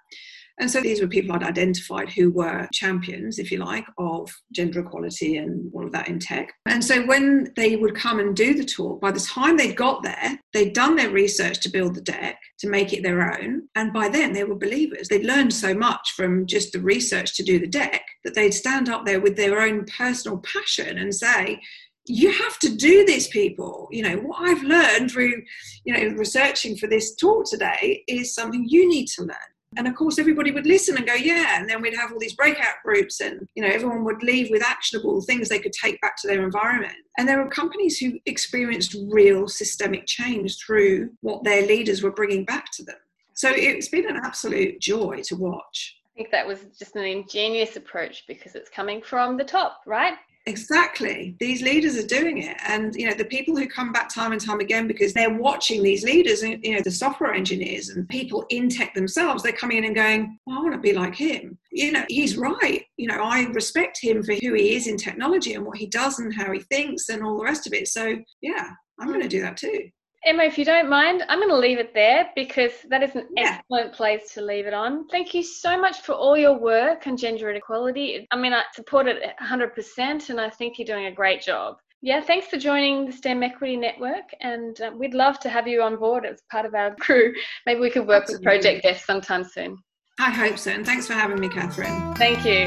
And 0.59 0.69
so 0.69 0.81
these 0.81 1.01
were 1.01 1.07
people 1.07 1.35
I'd 1.35 1.43
identified 1.43 2.09
who 2.11 2.29
were 2.29 2.67
champions, 2.71 3.39
if 3.39 3.51
you 3.51 3.57
like, 3.57 3.85
of 3.97 4.31
gender 4.51 4.81
equality 4.81 5.37
and 5.37 5.71
all 5.73 5.85
of 5.85 5.91
that 5.93 6.07
in 6.07 6.19
tech. 6.19 6.53
And 6.67 6.83
so 6.83 7.05
when 7.05 7.51
they 7.55 7.75
would 7.75 7.95
come 7.95 8.19
and 8.19 8.35
do 8.35 8.53
the 8.53 8.65
talk, 8.65 9.01
by 9.01 9.11
the 9.11 9.19
time 9.19 9.57
they'd 9.57 9.75
got 9.75 10.03
there, 10.03 10.39
they'd 10.53 10.73
done 10.73 10.95
their 10.95 11.09
research 11.09 11.59
to 11.61 11.69
build 11.69 11.95
the 11.95 12.01
deck, 12.01 12.37
to 12.59 12.69
make 12.69 12.93
it 12.93 13.01
their 13.01 13.33
own. 13.33 13.63
And 13.75 13.91
by 13.91 14.09
then 14.09 14.33
they 14.33 14.43
were 14.43 14.55
believers. 14.55 15.07
They'd 15.07 15.25
learned 15.25 15.53
so 15.53 15.73
much 15.73 16.11
from 16.15 16.45
just 16.45 16.71
the 16.71 16.81
research 16.81 17.35
to 17.37 17.43
do 17.43 17.59
the 17.59 17.67
deck 17.67 18.03
that 18.23 18.35
they'd 18.35 18.53
stand 18.53 18.89
up 18.89 19.05
there 19.05 19.21
with 19.21 19.35
their 19.35 19.59
own 19.59 19.85
personal 19.85 20.37
passion 20.39 20.99
and 20.99 21.13
say, 21.13 21.59
you 22.05 22.31
have 22.31 22.59
to 22.59 22.75
do 22.75 23.05
this 23.05 23.29
people 23.29 23.87
you 23.89 24.03
know 24.03 24.17
what 24.17 24.41
i've 24.41 24.61
learned 24.63 25.09
through 25.09 25.41
you 25.85 25.93
know 25.93 26.13
researching 26.17 26.75
for 26.75 26.87
this 26.87 27.15
talk 27.15 27.45
today 27.49 28.03
is 28.09 28.35
something 28.35 28.65
you 28.67 28.89
need 28.89 29.07
to 29.07 29.21
learn 29.21 29.52
and 29.77 29.87
of 29.87 29.95
course, 29.95 30.19
everybody 30.19 30.51
would 30.51 30.65
listen 30.65 30.97
and 30.97 31.07
go, 31.07 31.13
yeah. 31.13 31.59
And 31.59 31.69
then 31.69 31.81
we'd 31.81 31.95
have 31.95 32.11
all 32.11 32.19
these 32.19 32.35
breakout 32.35 32.75
groups, 32.83 33.19
and 33.21 33.47
you 33.55 33.63
know, 33.63 33.69
everyone 33.69 34.03
would 34.05 34.23
leave 34.23 34.49
with 34.51 34.63
actionable 34.63 35.21
things 35.21 35.49
they 35.49 35.59
could 35.59 35.73
take 35.73 35.99
back 36.01 36.17
to 36.17 36.27
their 36.27 36.43
environment. 36.43 36.95
And 37.17 37.27
there 37.27 37.41
were 37.41 37.49
companies 37.49 37.97
who 37.97 38.19
experienced 38.25 38.95
real 39.11 39.47
systemic 39.47 40.05
change 40.05 40.57
through 40.57 41.11
what 41.21 41.43
their 41.43 41.65
leaders 41.65 42.01
were 42.03 42.11
bringing 42.11 42.45
back 42.45 42.71
to 42.73 42.83
them. 42.83 42.95
So 43.35 43.49
it's 43.51 43.89
been 43.89 44.09
an 44.09 44.17
absolute 44.23 44.79
joy 44.79 45.21
to 45.25 45.35
watch. 45.35 45.95
I 46.13 46.17
think 46.17 46.31
that 46.31 46.45
was 46.45 46.59
just 46.77 46.95
an 46.95 47.05
ingenious 47.05 47.75
approach 47.75 48.25
because 48.27 48.53
it's 48.53 48.69
coming 48.69 49.01
from 49.01 49.37
the 49.37 49.43
top, 49.43 49.81
right? 49.87 50.13
Exactly. 50.45 51.37
These 51.39 51.61
leaders 51.61 51.97
are 51.97 52.05
doing 52.05 52.39
it. 52.39 52.57
And, 52.67 52.93
you 52.95 53.07
know, 53.07 53.15
the 53.15 53.23
people 53.23 53.55
who 53.55 53.65
come 53.67 53.93
back 53.93 54.13
time 54.13 54.33
and 54.33 54.41
time 54.41 54.59
again 54.59 54.87
because 54.87 55.13
they're 55.13 55.33
watching 55.33 55.81
these 55.81 56.03
leaders, 56.03 56.43
and, 56.43 56.59
you 56.63 56.75
know, 56.75 56.81
the 56.81 56.91
software 56.91 57.33
engineers 57.33 57.89
and 57.89 58.07
people 58.09 58.45
in 58.49 58.67
tech 58.67 58.93
themselves, 58.93 59.41
they're 59.41 59.53
coming 59.53 59.77
in 59.77 59.85
and 59.85 59.95
going, 59.95 60.37
well, 60.45 60.59
I 60.59 60.61
want 60.61 60.73
to 60.73 60.79
be 60.79 60.93
like 60.93 61.15
him. 61.15 61.57
You 61.71 61.93
know, 61.93 62.03
he's 62.09 62.37
right. 62.37 62.83
You 62.97 63.07
know, 63.07 63.23
I 63.23 63.43
respect 63.53 63.99
him 64.01 64.21
for 64.21 64.33
who 64.33 64.53
he 64.53 64.75
is 64.75 64.87
in 64.87 64.97
technology 64.97 65.53
and 65.53 65.65
what 65.65 65.77
he 65.77 65.87
does 65.87 66.19
and 66.19 66.33
how 66.33 66.51
he 66.51 66.59
thinks 66.59 67.07
and 67.07 67.23
all 67.23 67.37
the 67.37 67.45
rest 67.45 67.65
of 67.65 67.73
it. 67.73 67.87
So, 67.87 68.15
yeah, 68.41 68.71
I'm 68.99 69.07
going 69.07 69.21
to 69.21 69.25
hmm. 69.25 69.29
do 69.29 69.41
that 69.41 69.57
too. 69.57 69.89
Emma, 70.25 70.43
if 70.43 70.57
you 70.57 70.63
don't 70.63 70.89
mind, 70.89 71.23
I'm 71.27 71.39
going 71.39 71.49
to 71.49 71.57
leave 71.57 71.79
it 71.79 71.93
there 71.93 72.29
because 72.33 72.71
that 72.89 73.03
is 73.03 73.13
an 73.15 73.27
yeah. 73.35 73.59
excellent 73.59 73.93
place 73.93 74.33
to 74.33 74.41
leave 74.41 74.65
it 74.65 74.73
on. 74.73 75.05
Thank 75.09 75.33
you 75.33 75.43
so 75.43 75.79
much 75.79 76.01
for 76.01 76.13
all 76.13 76.37
your 76.37 76.57
work 76.57 77.05
on 77.07 77.17
gender 77.17 77.49
inequality. 77.49 78.25
I 78.31 78.37
mean, 78.37 78.53
I 78.53 78.63
support 78.73 79.07
it 79.07 79.21
100% 79.41 80.29
and 80.29 80.39
I 80.39 80.49
think 80.49 80.79
you're 80.79 80.85
doing 80.85 81.07
a 81.07 81.11
great 81.11 81.41
job. 81.41 81.75
Yeah, 82.01 82.21
thanks 82.21 82.47
for 82.47 82.57
joining 82.57 83.05
the 83.05 83.13
STEM 83.13 83.43
Equity 83.43 83.77
Network, 83.77 84.25
and 84.41 84.79
uh, 84.81 84.91
we'd 84.93 85.13
love 85.13 85.39
to 85.39 85.47
have 85.47 85.69
you 85.69 85.81
on 85.81 85.95
board 85.95 86.25
as 86.25 86.41
part 86.51 86.65
of 86.65 86.75
our 86.75 86.93
crew. 86.95 87.33
Maybe 87.65 87.79
we 87.79 87.89
could 87.89 88.05
work 88.05 88.23
Absolutely. 88.23 88.45
with 88.45 88.61
Project 88.61 88.83
Guest 88.83 89.05
sometime 89.05 89.45
soon. 89.45 89.77
I 90.19 90.29
hope 90.29 90.57
so, 90.57 90.71
and 90.71 90.85
thanks 90.85 91.07
for 91.07 91.13
having 91.13 91.39
me, 91.39 91.47
Catherine. 91.47 92.13
Thank 92.15 92.39
you. 92.45 92.65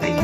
Thank 0.00 0.17